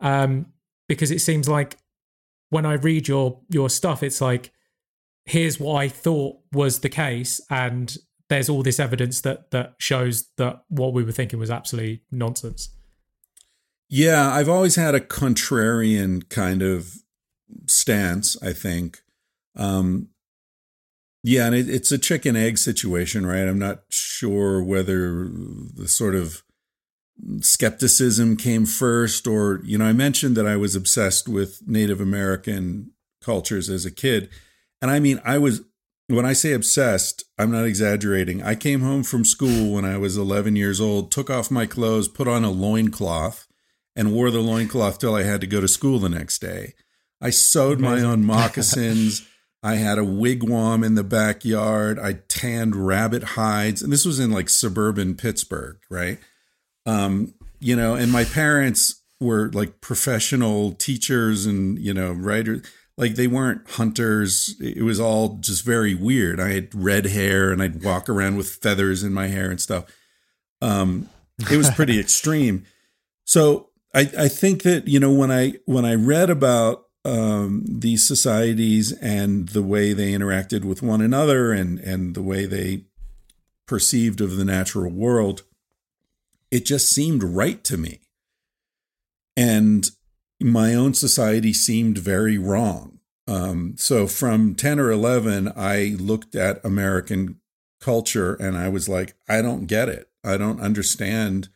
[0.00, 0.46] um
[0.86, 1.78] because it seems like
[2.52, 4.52] when I read your your stuff, it's like
[5.24, 7.96] here's what I thought was the case, and
[8.28, 12.68] there's all this evidence that that shows that what we were thinking was absolutely nonsense.
[13.94, 16.94] Yeah, I've always had a contrarian kind of
[17.66, 18.42] stance.
[18.42, 19.02] I think,
[19.54, 20.08] um,
[21.22, 23.46] yeah, and it, it's a chicken egg situation, right?
[23.46, 26.42] I'm not sure whether the sort of
[27.42, 32.90] skepticism came first or you know i mentioned that i was obsessed with native american
[33.22, 34.30] cultures as a kid
[34.80, 35.60] and i mean i was
[36.08, 40.16] when i say obsessed i'm not exaggerating i came home from school when i was
[40.16, 43.46] 11 years old took off my clothes put on a loincloth
[43.94, 46.74] and wore the loincloth till i had to go to school the next day
[47.20, 48.02] i sewed Amazing.
[48.04, 49.26] my own moccasins
[49.64, 51.96] I had a wigwam in the backyard.
[51.96, 53.80] I tanned rabbit hides.
[53.80, 56.18] And this was in like suburban Pittsburgh, right?
[56.86, 62.66] um, you know, and my parents were like professional teachers and, you know, writers.
[62.98, 64.54] Like they weren't hunters.
[64.60, 66.40] It was all just very weird.
[66.40, 69.84] I had red hair and I'd walk around with feathers in my hair and stuff.
[70.60, 71.08] Um,
[71.50, 72.64] it was pretty extreme.
[73.24, 78.06] So I, I think that, you know, when I, when I read about, um, these
[78.06, 82.84] societies and the way they interacted with one another and, and the way they
[83.66, 85.42] perceived of the natural world,
[86.50, 88.00] it just seemed right to me.
[89.36, 89.90] And
[90.40, 92.98] my own society seemed very wrong.
[93.26, 97.40] Um, so from 10 or 11, I looked at American
[97.80, 100.08] culture and I was like, I don't get it.
[100.24, 101.48] I don't understand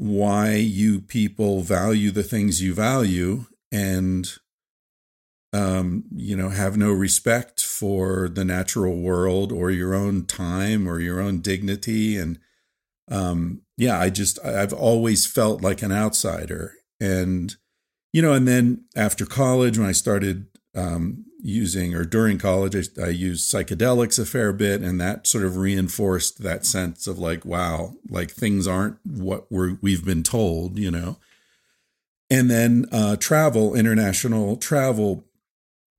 [0.00, 4.38] why you people value the things you value and
[5.52, 11.00] um, you know, have no respect for the natural world or your own time or
[11.00, 12.16] your own dignity.
[12.16, 12.38] And
[13.10, 17.54] um, yeah, I just I've always felt like an outsider, and
[18.14, 23.06] you know, and then after college, when I started um, using or during college, I,
[23.06, 27.44] I, used psychedelics a fair bit, and that sort of reinforced that sense of like,
[27.44, 31.18] wow, like things aren't what we're we've been told, you know.
[32.30, 35.24] And then uh, travel, international travel,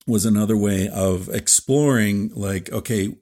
[0.08, 3.16] was another way of exploring, like, okay,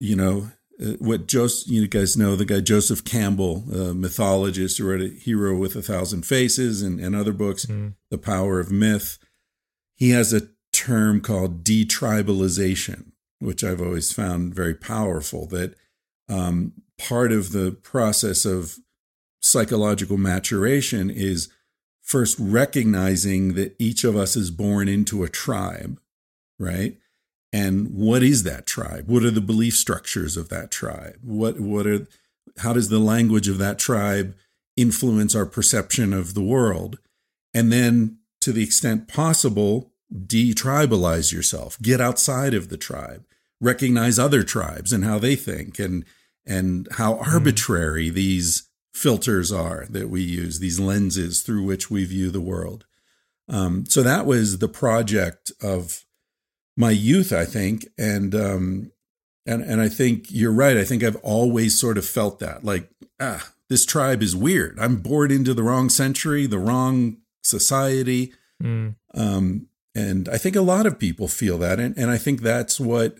[0.00, 4.88] you know, uh, what Joseph, you guys know the guy Joseph Campbell, a mythologist who
[4.88, 7.94] wrote a Hero with a Thousand Faces and, and other books, mm.
[8.10, 9.18] The Power of Myth.
[9.96, 10.48] He has a
[10.88, 15.46] term called detribalization, which I've always found very powerful.
[15.46, 15.74] That
[16.28, 18.78] um, part of the process of
[19.40, 21.48] psychological maturation is
[22.02, 26.00] first recognizing that each of us is born into a tribe,
[26.58, 26.96] right?
[27.52, 31.86] and what is that tribe what are the belief structures of that tribe what what
[31.86, 32.06] are
[32.58, 34.34] how does the language of that tribe
[34.76, 36.98] influence our perception of the world
[37.54, 43.24] and then to the extent possible detribalize yourself get outside of the tribe
[43.60, 46.04] recognize other tribes and how they think and
[46.46, 47.30] and how hmm.
[47.30, 48.14] arbitrary mm.
[48.14, 52.86] these filters are that we use these lenses through which we view the world
[53.48, 56.04] um, so that was the project of
[56.78, 58.92] my youth, I think, and um,
[59.44, 60.76] and and I think you're right.
[60.76, 62.88] I think I've always sort of felt that, like,
[63.18, 64.78] ah, this tribe is weird.
[64.78, 68.32] I'm bored into the wrong century, the wrong society,
[68.62, 68.94] mm.
[69.14, 69.66] um,
[69.98, 73.18] and I think a lot of people feel that, and and I think that's what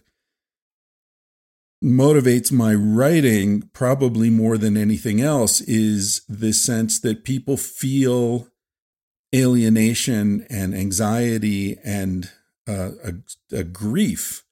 [1.82, 8.48] motivates my writing probably more than anything else is the sense that people feel
[9.34, 12.30] alienation and anxiety and
[12.66, 13.14] uh, a,
[13.56, 14.44] a, grief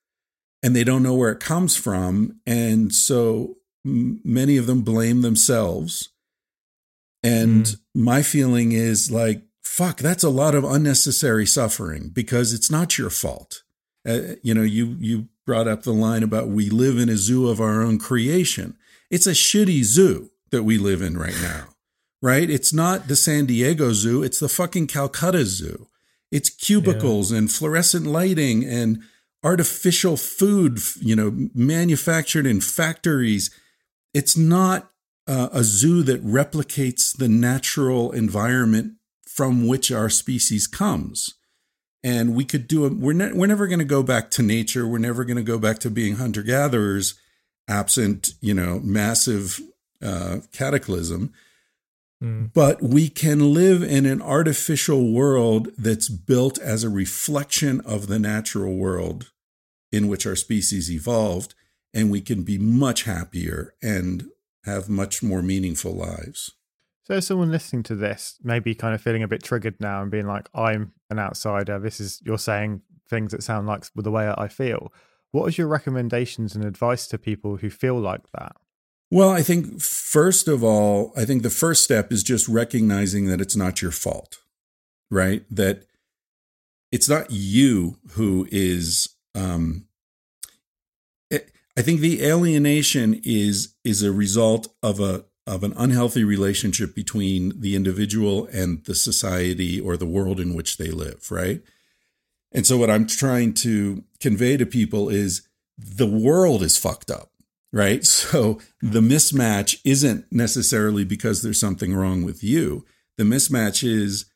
[0.63, 2.41] and they don't know where it comes from.
[2.47, 6.11] And so m- many of them blame themselves.
[7.23, 7.77] And mm.
[7.95, 13.11] my feeling is like, fuck, that's a lot of unnecessary suffering because it's not your
[13.11, 13.63] fault.
[14.09, 17.49] Uh, you know, you, you brought up the line about we live in a zoo
[17.49, 18.77] of our own creation.
[19.11, 21.69] It's a shitty zoo that we live in right now,
[22.23, 22.49] right?
[22.49, 25.89] It's not the San Diego Zoo, it's the fucking Calcutta Zoo.
[26.31, 27.39] It's cubicles yeah.
[27.39, 29.03] and fluorescent lighting and
[29.45, 33.51] artificial food, you know, manufactured in factories.
[34.13, 34.91] It's not
[35.29, 38.95] uh, a zoo that replicates the natural environment
[39.37, 41.35] from which our species comes.
[42.03, 42.95] And we could do it.
[42.95, 44.87] We're, ne- we're never going to go back to nature.
[44.87, 47.21] We're never going to go back to being hunter gatherers,
[47.69, 49.61] absent, you know, massive
[50.03, 51.35] uh, cataclysm.
[52.25, 52.51] Mm.
[52.55, 58.19] But we can live in an artificial world that's built as a reflection of the
[58.19, 59.33] natural world
[59.93, 61.55] in which our species evolved,
[61.93, 64.31] and we can be much happier and
[64.65, 66.53] have much more meaningful lives.
[67.07, 70.27] So, someone listening to this, maybe kind of feeling a bit triggered now and being
[70.27, 71.79] like, I'm an outsider.
[71.79, 74.93] This is, you're saying things that sound like the way I feel.
[75.31, 78.57] What is your recommendations and advice to people who feel like that?
[79.09, 83.41] Well, I think first of all, I think the first step is just recognizing that
[83.41, 84.39] it's not your fault,
[85.09, 85.45] right?
[85.49, 85.85] That
[86.91, 89.87] it's not you who is um,
[91.77, 97.61] I think the alienation is is a result of a of an unhealthy relationship between
[97.61, 101.63] the individual and the society or the world in which they live, right?
[102.53, 105.47] And so what I'm trying to convey to people is
[105.79, 107.31] the world is fucked up,
[107.73, 108.05] right?
[108.27, 112.85] So the mismatch isn't necessarily because there's something wrong with you.
[113.19, 114.27] The mismatch is,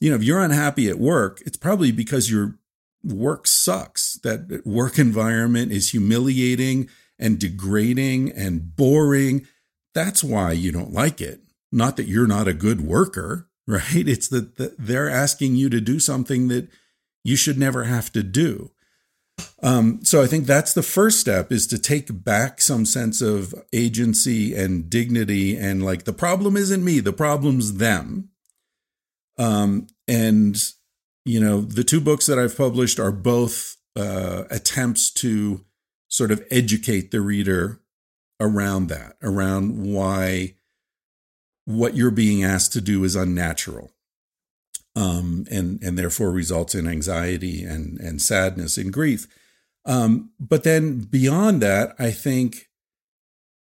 [0.00, 2.56] you know, if you're unhappy at work, it's probably because you're
[3.02, 4.18] work sucks.
[4.22, 6.88] That work environment is humiliating
[7.18, 9.46] and degrading and boring.
[9.94, 11.40] That's why you don't like it.
[11.70, 14.08] Not that you're not a good worker, right?
[14.08, 16.68] It's that they're asking you to do something that
[17.24, 18.72] you should never have to do.
[19.62, 23.54] Um, so I think that's the first step is to take back some sense of
[23.72, 28.28] agency and dignity and like the problem isn't me, the problem's them.
[29.38, 30.56] Um, and
[31.24, 35.64] you know, the two books that I've published are both uh, attempts to
[36.08, 37.80] sort of educate the reader
[38.42, 40.54] around that, around why
[41.64, 43.90] what you're being asked to do is unnatural.
[44.94, 49.26] Um, and and therefore results in anxiety and and sadness and grief.
[49.86, 52.68] Um, but then beyond that, I think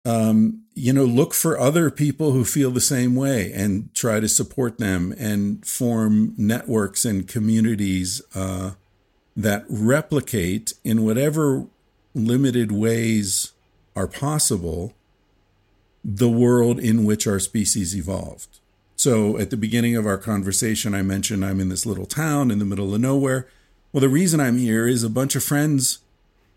[0.04, 4.28] um, you know, look for other people who feel the same way and try to
[4.28, 8.72] support them and form networks and communities uh,
[9.36, 11.66] that replicate in whatever
[12.14, 13.52] limited ways
[13.96, 14.94] are possible
[16.04, 18.58] the world in which our species evolved.
[18.96, 22.58] So at the beginning of our conversation, I mentioned I'm in this little town in
[22.58, 23.48] the middle of nowhere.
[23.92, 25.98] Well, the reason I'm here is a bunch of friends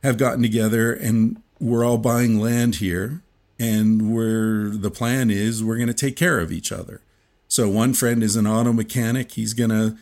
[0.03, 3.21] have gotten together and we're all buying land here
[3.59, 7.01] and where the plan is we're going to take care of each other.
[7.47, 9.31] So one friend is an auto mechanic.
[9.31, 9.97] He's going to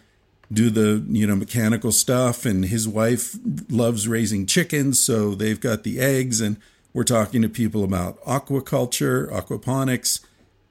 [0.51, 3.36] do the you know mechanical stuff and his wife
[3.67, 6.57] loves raising chickens so they've got the eggs and
[6.95, 10.25] we're talking to people about aquaculture aquaponics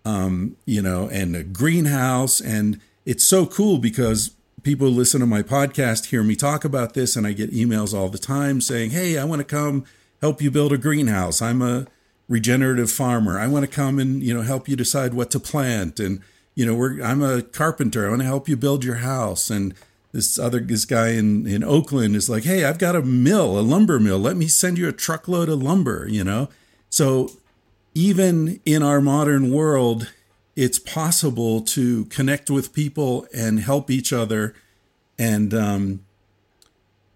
[0.05, 5.43] um, you know and a greenhouse and it's so cool because people listen to my
[5.43, 9.17] podcast hear me talk about this and i get emails all the time saying hey
[9.19, 9.85] i want to come
[10.21, 11.87] help you build a greenhouse i'm a
[12.29, 13.39] regenerative farmer.
[13.39, 16.21] I want to come and you know help you decide what to plant, and
[16.55, 18.07] you know I'm a carpenter.
[18.07, 19.51] I want to help you build your house.
[19.51, 19.75] And
[20.15, 23.61] this other this guy in in Oakland is like, hey, I've got a mill, a
[23.61, 24.19] lumber mill.
[24.19, 26.07] Let me send you a truckload of lumber.
[26.09, 26.49] You know,
[26.89, 27.33] so
[27.95, 30.13] even in our modern world,
[30.55, 34.55] it's possible to connect with people and help each other,
[35.19, 36.05] and um,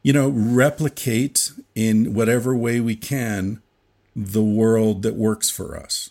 [0.03, 3.63] you know replicate in whatever way we can
[4.17, 6.11] the world that works for us.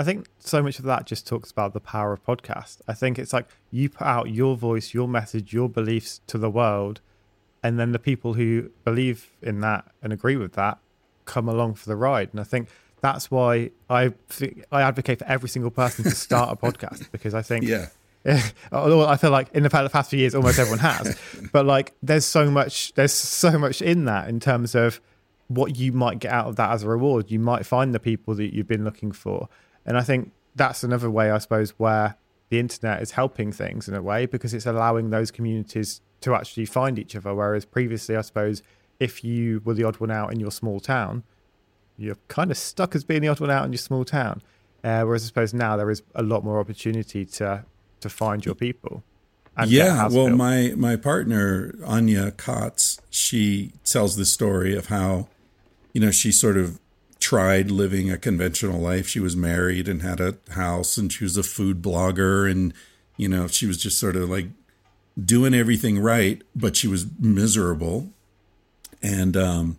[0.00, 2.78] I think so much of that just talks about the power of podcast.
[2.88, 6.48] I think it's like you put out your voice, your message, your beliefs to the
[6.48, 7.02] world,
[7.62, 10.78] and then the people who believe in that and agree with that
[11.26, 12.30] come along for the ride.
[12.32, 12.70] And I think
[13.02, 14.14] that's why I
[14.72, 17.88] I advocate for every single person to start a podcast because I think yeah.
[18.72, 21.14] Although I feel like in the past few years, almost everyone has,
[21.52, 24.98] but like there's so much, there's so much in that in terms of
[25.48, 27.30] what you might get out of that as a reward.
[27.30, 29.50] You might find the people that you've been looking for.
[29.86, 32.16] And I think that's another way, I suppose, where
[32.48, 36.66] the internet is helping things in a way because it's allowing those communities to actually
[36.66, 37.34] find each other.
[37.34, 38.62] Whereas previously, I suppose,
[38.98, 41.22] if you were the odd one out in your small town,
[41.96, 44.42] you're kind of stuck as being the odd one out in your small town.
[44.82, 47.64] Uh, whereas I suppose now there is a lot more opportunity to
[48.00, 49.02] to find your people.
[49.66, 50.38] yeah, well, built.
[50.38, 55.28] my my partner Anya Kotz, she tells the story of how
[55.92, 56.78] you know, she sort of
[57.20, 59.06] tried living a conventional life.
[59.06, 62.72] She was married and had a house, and she was a food blogger, and
[63.16, 64.46] you know, she was just sort of like
[65.22, 68.08] doing everything right, but she was miserable,
[69.02, 69.76] and um,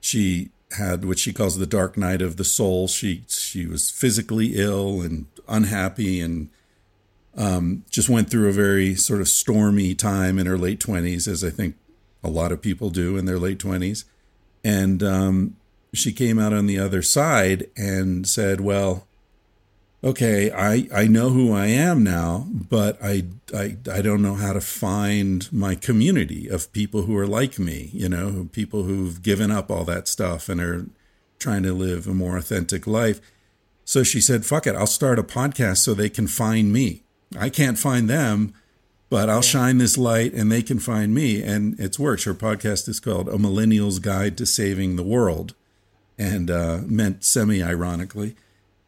[0.00, 2.88] she had what she calls the dark night of the soul.
[2.88, 6.48] She she was physically ill and unhappy, and
[7.36, 11.44] um, just went through a very sort of stormy time in her late twenties, as
[11.44, 11.76] I think
[12.24, 14.06] a lot of people do in their late twenties,
[14.64, 15.56] and um,
[15.92, 19.06] she came out on the other side and said, "Well,
[20.04, 23.24] okay, I I know who I am now, but I
[23.54, 27.90] I I don't know how to find my community of people who are like me,
[27.92, 30.86] you know, people who've given up all that stuff and are
[31.38, 33.20] trying to live a more authentic life."
[33.84, 37.02] So she said, "Fuck it, I'll start a podcast so they can find me.
[37.38, 38.52] I can't find them."
[39.10, 41.42] But I'll shine this light and they can find me.
[41.42, 42.24] And it's works.
[42.24, 45.54] Her podcast is called A Millennial's Guide to Saving the World
[46.18, 48.34] and uh, meant semi ironically.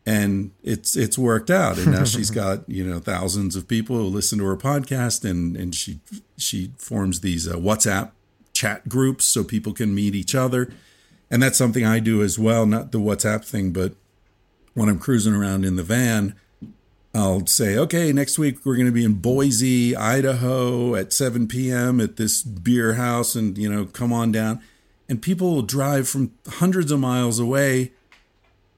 [0.05, 4.05] And it's it's worked out, and now she's got you know thousands of people who
[4.05, 6.01] listen to her podcast, and and she
[6.37, 8.11] she forms these uh, WhatsApp
[8.53, 10.72] chat groups so people can meet each other,
[11.31, 12.66] and that's something I do as well.
[12.66, 13.93] Not the WhatsApp thing, but
[14.74, 16.35] when I'm cruising around in the van,
[17.14, 22.01] I'll say, okay, next week we're going to be in Boise, Idaho at 7 p.m.
[22.01, 24.62] at this beer house, and you know, come on down
[25.11, 27.91] and people will drive from hundreds of miles away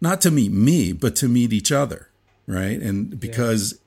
[0.01, 2.09] not to meet me but to meet each other
[2.49, 3.79] right and because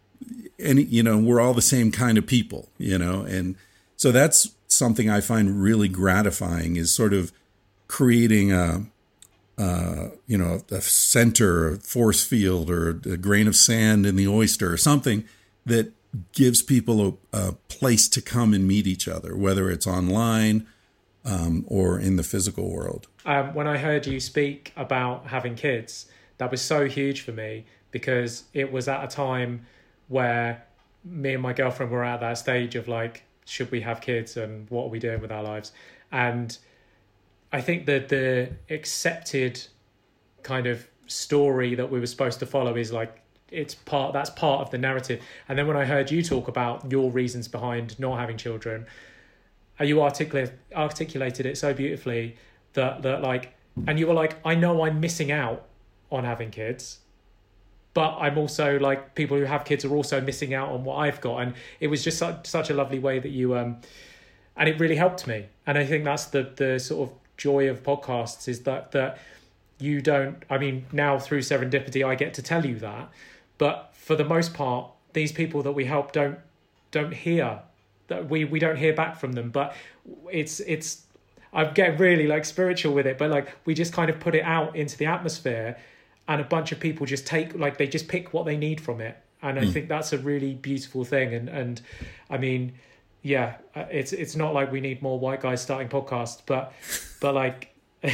[0.57, 0.69] yeah.
[0.69, 3.55] and you know we're all the same kind of people you know and
[3.97, 7.33] so that's something i find really gratifying is sort of
[7.87, 8.85] creating a
[9.57, 14.27] uh, you know a center a force field or a grain of sand in the
[14.27, 15.23] oyster or something
[15.65, 15.93] that
[16.33, 20.67] gives people a, a place to come and meet each other whether it's online
[21.25, 23.07] um, or in the physical world.
[23.25, 26.05] Um, when I heard you speak about having kids,
[26.37, 29.65] that was so huge for me because it was at a time
[30.07, 30.65] where
[31.03, 34.69] me and my girlfriend were at that stage of like, should we have kids and
[34.69, 35.71] what are we doing with our lives?
[36.11, 36.57] And
[37.51, 39.65] I think that the accepted
[40.43, 43.21] kind of story that we were supposed to follow is like
[43.51, 46.91] it's part that's part of the narrative and then when i heard you talk about
[46.91, 48.85] your reasons behind not having children
[49.83, 52.35] you articulate articulated it so beautifully
[52.73, 53.53] that that like
[53.87, 55.65] and you were like i know i'm missing out
[56.11, 56.99] on having kids
[57.93, 61.19] but i'm also like people who have kids are also missing out on what i've
[61.21, 61.39] got.
[61.39, 63.77] And it was just such, such a lovely way that you um
[64.57, 65.47] and it really helped me.
[65.67, 69.17] And i think that's the the sort of joy of podcasts is that that
[69.77, 73.09] you don't i mean now through serendipity i get to tell you that
[73.57, 76.39] but for the most part these people that we help don't
[76.91, 77.59] don't hear
[78.07, 79.75] that we we don't hear back from them but
[80.31, 81.05] it's it's
[81.53, 84.43] i'm getting really like spiritual with it but like we just kind of put it
[84.43, 85.77] out into the atmosphere
[86.27, 89.01] and a bunch of people just take like they just pick what they need from
[89.01, 89.73] it and i mm.
[89.73, 91.81] think that's a really beautiful thing and and
[92.29, 92.73] i mean
[93.21, 96.73] yeah uh, it's it's not like we need more white guys starting podcasts but
[97.21, 97.74] but like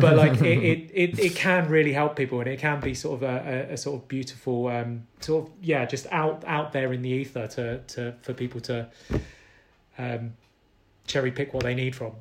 [0.00, 3.22] but like it, it, it, it, can really help people and it can be sort
[3.22, 6.92] of a, a, a, sort of beautiful um, sort of yeah just out out there
[6.92, 8.88] in the ether to to for people to
[9.96, 10.34] um,
[11.06, 12.12] cherry pick what they need from.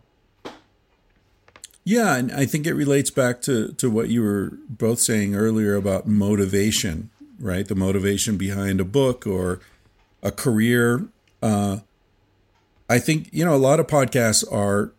[1.84, 5.76] Yeah and i think it relates back to to what you were both saying earlier
[5.76, 7.10] about motivation
[7.44, 7.68] right?
[7.68, 9.60] The motivation behind a book or
[10.24, 11.08] a career.
[11.42, 11.80] Uh,
[12.90, 14.94] i think you know a lot of podcasts are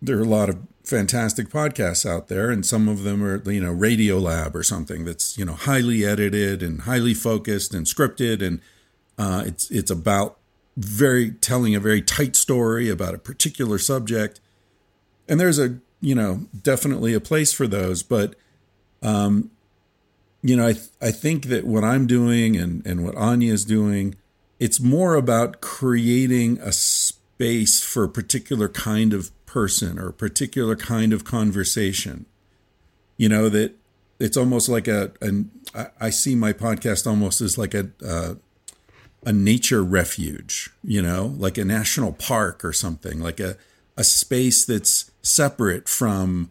[0.00, 3.60] there are a lot of fantastic podcasts out there, and some of them are, you
[3.60, 8.44] know, Radio Lab or something that's, you know, highly edited and highly focused and scripted,
[8.44, 8.60] and
[9.18, 10.38] uh, it's it's about
[10.76, 14.40] very telling a very tight story about a particular subject.
[15.28, 18.34] And there's a, you know, definitely a place for those, but
[19.02, 19.50] um,
[20.42, 23.64] you know, I th- I think that what I'm doing and and what Anya is
[23.64, 24.16] doing,
[24.58, 30.74] it's more about creating a space for a particular kind of person or a particular
[30.74, 32.24] kind of conversation.
[33.18, 33.74] You know, that
[34.18, 35.50] it's almost like a, an,
[36.00, 38.36] I see my podcast almost as like a, a,
[39.26, 43.56] a nature refuge, you know, like a national park or something, like a,
[43.96, 46.50] a space that's separate from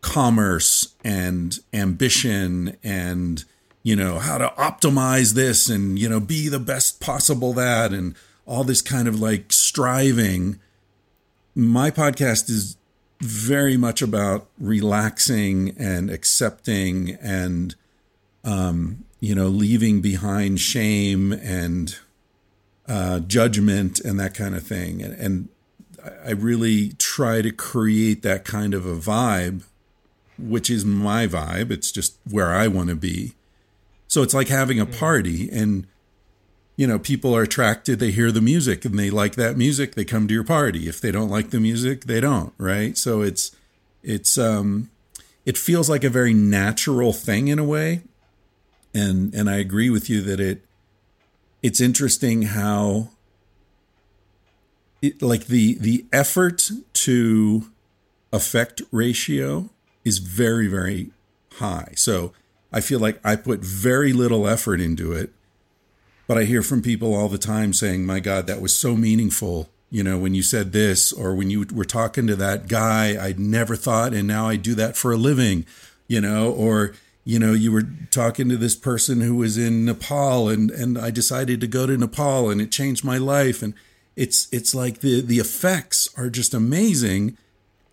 [0.00, 3.44] commerce and ambition and
[3.82, 8.14] you know how to optimize this and you know be the best possible that and
[8.46, 10.58] all this kind of like striving
[11.54, 12.76] my podcast is
[13.20, 17.74] very much about relaxing and accepting and
[18.44, 21.98] um, you know leaving behind shame and
[22.88, 25.48] uh, judgment and that kind of thing and, and
[26.24, 29.64] I really try to create that kind of a vibe
[30.40, 31.70] which is my vibe.
[31.70, 33.34] It's just where I want to be.
[34.08, 35.86] So it's like having a party and
[36.80, 40.04] you know, people are attracted, they hear the music and they like that music, they
[40.06, 40.88] come to your party.
[40.88, 42.96] If they don't like the music, they don't, right?
[42.96, 43.54] So it's
[44.02, 44.88] it's um
[45.44, 48.00] it feels like a very natural thing in a way.
[48.94, 50.64] And and I agree with you that it
[51.62, 53.10] it's interesting how
[55.02, 57.66] it, like the the effort to
[58.32, 59.68] effect ratio
[60.02, 61.10] is very very
[61.56, 61.92] high.
[61.94, 62.32] So
[62.72, 65.30] I feel like I put very little effort into it
[66.30, 69.68] but I hear from people all the time saying, "My God, that was so meaningful."
[69.90, 73.40] You know, when you said this, or when you were talking to that guy, I'd
[73.40, 75.66] never thought, and now I do that for a living.
[76.06, 76.92] You know, or
[77.24, 81.10] you know, you were talking to this person who was in Nepal, and and I
[81.10, 83.60] decided to go to Nepal, and it changed my life.
[83.60, 83.74] And
[84.14, 87.36] it's it's like the the effects are just amazing.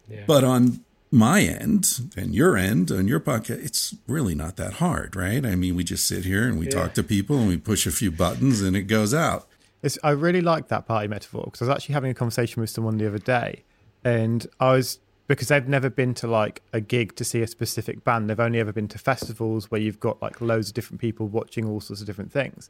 [0.08, 0.26] Yeah.
[0.28, 0.82] But on
[1.12, 5.46] my end and your end on your podcast, it's really not that hard, right?
[5.46, 6.72] I mean, we just sit here and we yeah.
[6.72, 9.48] talk to people and we push a few buttons and it goes out.
[9.82, 12.70] It's, I really like that party metaphor because I was actually having a conversation with
[12.70, 13.64] someone the other day,
[14.04, 18.04] and I was because they've never been to like a gig to see a specific
[18.04, 18.30] band.
[18.30, 21.66] They've only ever been to festivals where you've got like loads of different people watching
[21.66, 22.70] all sorts of different things.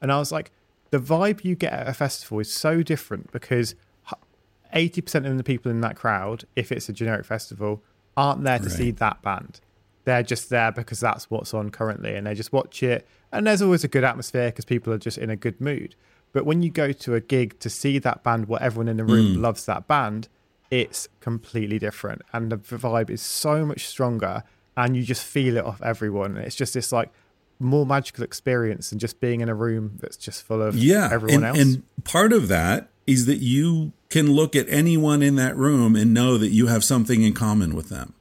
[0.00, 0.50] And I was like,
[0.90, 3.74] the vibe you get at a festival is so different because
[4.76, 7.82] 80% of the people in that crowd, if it's a generic festival,
[8.16, 8.72] aren't there to right.
[8.72, 9.60] see that band.
[10.04, 13.06] They're just there because that's what's on currently and they just watch it.
[13.32, 15.96] And there's always a good atmosphere because people are just in a good mood.
[16.32, 19.04] But when you go to a gig to see that band where everyone in the
[19.04, 19.40] room mm.
[19.40, 20.28] loves that band,
[20.70, 22.22] it's completely different.
[22.32, 24.44] And the vibe is so much stronger
[24.76, 26.36] and you just feel it off everyone.
[26.36, 27.10] And it's just this like
[27.58, 31.44] more magical experience than just being in a room that's just full of yeah, everyone
[31.44, 31.58] and, else.
[31.58, 36.12] And part of that is that you can look at anyone in that room and
[36.12, 38.14] know that you have something in common with them.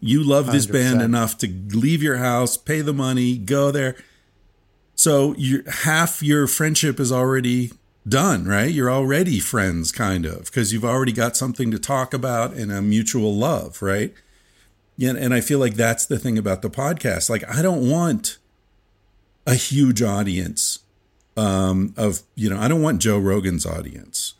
[0.00, 0.72] You love this 100%.
[0.72, 3.96] band enough to leave your house, pay the money, go there.
[4.94, 7.72] So you half your friendship is already
[8.06, 8.70] done, right?
[8.70, 12.82] You're already friends, kind of, because you've already got something to talk about and a
[12.82, 14.12] mutual love, right?
[14.96, 17.30] Yeah, and I feel like that's the thing about the podcast.
[17.30, 18.38] Like, I don't want
[19.46, 20.80] a huge audience
[21.38, 24.34] um, of you know I don't want Joe Rogan's audience.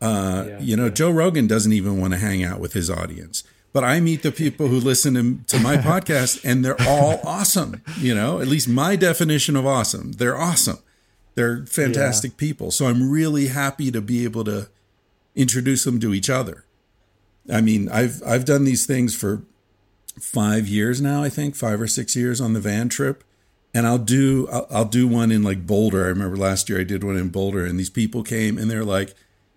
[0.00, 0.90] Uh, yeah, you know, yeah.
[0.90, 3.44] Joe Rogan doesn't even want to hang out with his audience.
[3.72, 7.80] But I meet the people who listen to, to my podcast, and they're all awesome.
[7.98, 10.12] You know, at least my definition of awesome.
[10.12, 10.78] They're awesome.
[11.34, 12.38] They're fantastic yeah.
[12.38, 12.70] people.
[12.70, 14.68] So I'm really happy to be able to
[15.34, 16.66] introduce them to each other.
[17.50, 19.42] I mean, I've I've done these things for
[20.20, 21.22] five years now.
[21.22, 23.24] I think five or six years on the van trip,
[23.74, 26.04] and I'll do I'll, I'll, do one in like Boulder.
[26.04, 28.84] I remember last year I did one in Boulder, and these people came and they're
[28.84, 29.14] like,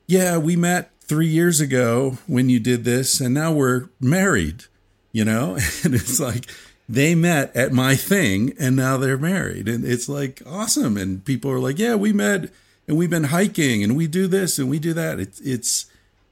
[0.07, 4.65] "Yeah, we met three years ago when you did this, and now we're married."
[5.11, 6.49] You know, and it's like
[6.87, 10.97] they met at my thing, and now they're married, and it's like awesome.
[10.97, 12.51] And people are like, "Yeah, we met,
[12.87, 15.87] and we've been hiking, and we do this, and we do that." It's it's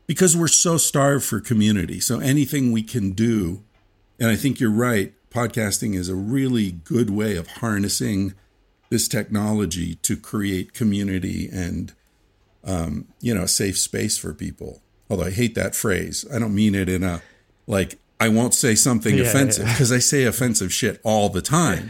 [0.07, 1.99] because we're so starved for community.
[1.99, 3.63] So anything we can do,
[4.19, 8.33] and I think you're right podcasting is a really good way of harnessing
[8.89, 11.93] this technology to create community and
[12.63, 14.81] um, you know a safe space for people.
[15.09, 16.25] Although i hate that phrase.
[16.33, 17.21] I don't mean it in a
[17.67, 19.97] like i won't say something yeah, offensive because yeah.
[19.97, 21.89] i say offensive shit all the time.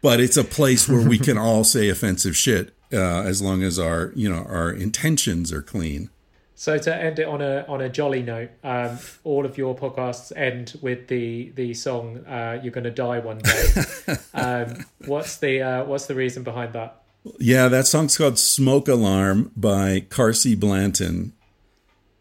[0.00, 3.78] But it's a place where we can all say offensive shit uh, as long as
[3.78, 6.10] our you know our intentions are clean
[6.58, 10.32] so to end it on a on a jolly note, um, all of your podcasts
[10.36, 13.66] end with the the song uh, "You're Gonna Die One Day."
[14.34, 17.00] um, what's the uh, what's the reason behind that?
[17.38, 21.32] Yeah, that song's called "Smoke Alarm" by Carsie Blanton,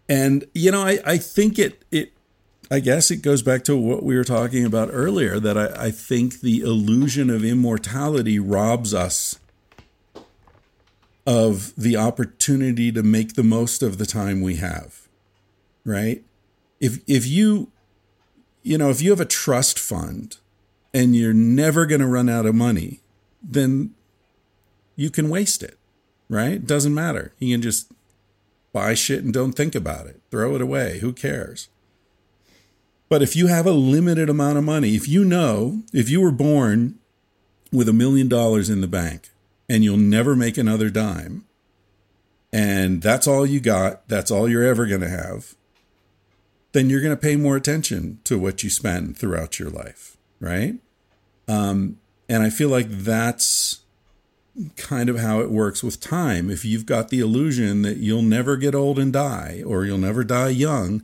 [0.07, 2.13] and you know I I think it it
[2.69, 5.91] I guess it goes back to what we were talking about earlier that I, I
[5.91, 9.39] think the illusion of immortality robs us
[11.27, 15.07] of the opportunity to make the most of the time we have
[15.87, 16.23] right?
[16.79, 17.71] If if you
[18.61, 20.37] you know if you have a trust fund
[20.93, 22.99] and you're never going to run out of money
[23.41, 23.91] then
[24.95, 25.77] you can waste it
[26.29, 26.65] right?
[26.65, 27.33] Doesn't matter.
[27.39, 27.91] You can just
[28.73, 30.19] buy shit and don't think about it.
[30.29, 30.99] Throw it away.
[30.99, 31.69] Who cares?
[33.07, 36.31] But if you have a limited amount of money if you know if you were
[36.31, 36.99] born
[37.71, 39.29] with a million dollars in the bank
[39.69, 41.45] and you'll never make another dime.
[42.53, 44.07] And that's all you got.
[44.07, 45.55] That's all you're ever going to have.
[46.71, 50.75] Then you're going to pay more attention to what you spend throughout your life, right?
[51.47, 51.99] Um,
[52.29, 53.81] and I feel like that's
[54.75, 56.49] kind of how it works with time.
[56.49, 60.23] If you've got the illusion that you'll never get old and die, or you'll never
[60.23, 61.03] die young,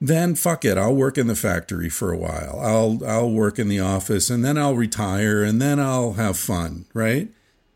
[0.00, 2.60] then fuck it, I'll work in the factory for a while.
[2.60, 6.86] I'll I'll work in the office and then I'll retire and then I'll have fun,
[6.94, 7.28] right?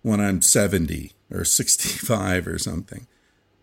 [0.02, 3.06] When I'm 70 or 65 or something.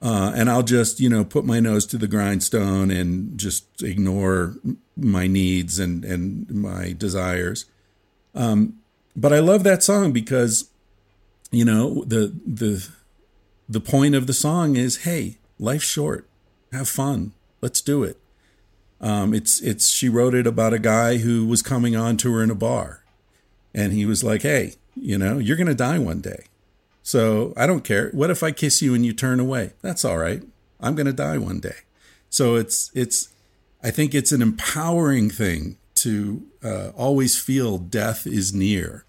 [0.02, 4.56] Uh, and I'll just, you know, put my nose to the grindstone and just ignore
[4.96, 7.66] my needs and, and my desires.
[8.34, 8.80] Um,
[9.16, 10.70] but I love that song because,
[11.52, 12.88] you know, the the
[13.68, 16.28] the point of the song is, hey, life's short,
[16.72, 18.18] have fun, let's do it.
[19.02, 22.44] Um, it's it's she wrote it about a guy who was coming on to her
[22.44, 23.04] in a bar,
[23.74, 26.46] and he was like, hey, you know, you're gonna die one day.
[27.02, 28.10] So I don't care.
[28.12, 29.72] What if I kiss you and you turn away?
[29.82, 30.44] That's all right.
[30.80, 31.78] I'm going to die one day.
[32.30, 33.30] So it's it's
[33.84, 39.06] I think it's an empowering thing to uh, always feel death is near.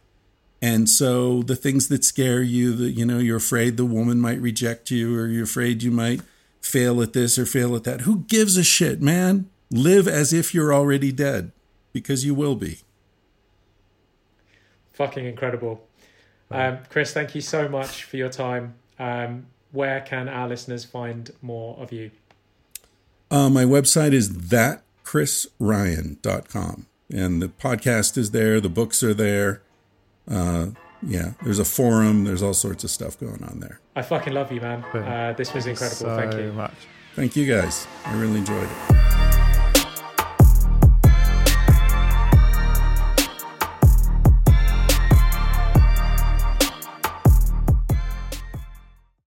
[0.62, 4.40] And so the things that scare you, that you know, you're afraid the woman might
[4.40, 6.22] reject you, or you're afraid you might
[6.60, 8.02] fail at this or fail at that.
[8.02, 9.48] Who gives a shit, man?
[9.70, 11.52] Live as if you're already dead,
[11.92, 12.78] because you will be.
[15.01, 15.89] Fucking incredible.
[16.51, 18.74] Um, Chris, thank you so much for your time.
[18.98, 22.10] Um, where can our listeners find more of you?
[23.31, 26.86] Uh, my website is thatchrisryan.com.
[27.10, 29.62] And the podcast is there, the books are there.
[30.31, 30.72] Uh,
[31.02, 33.81] yeah, there's a forum, there's all sorts of stuff going on there.
[33.97, 34.85] I fucking love you, man.
[34.85, 35.97] Uh, this was incredible.
[35.97, 36.52] So thank you.
[36.52, 36.74] much.
[37.14, 37.86] Thank you guys.
[38.05, 39.19] I really enjoyed it.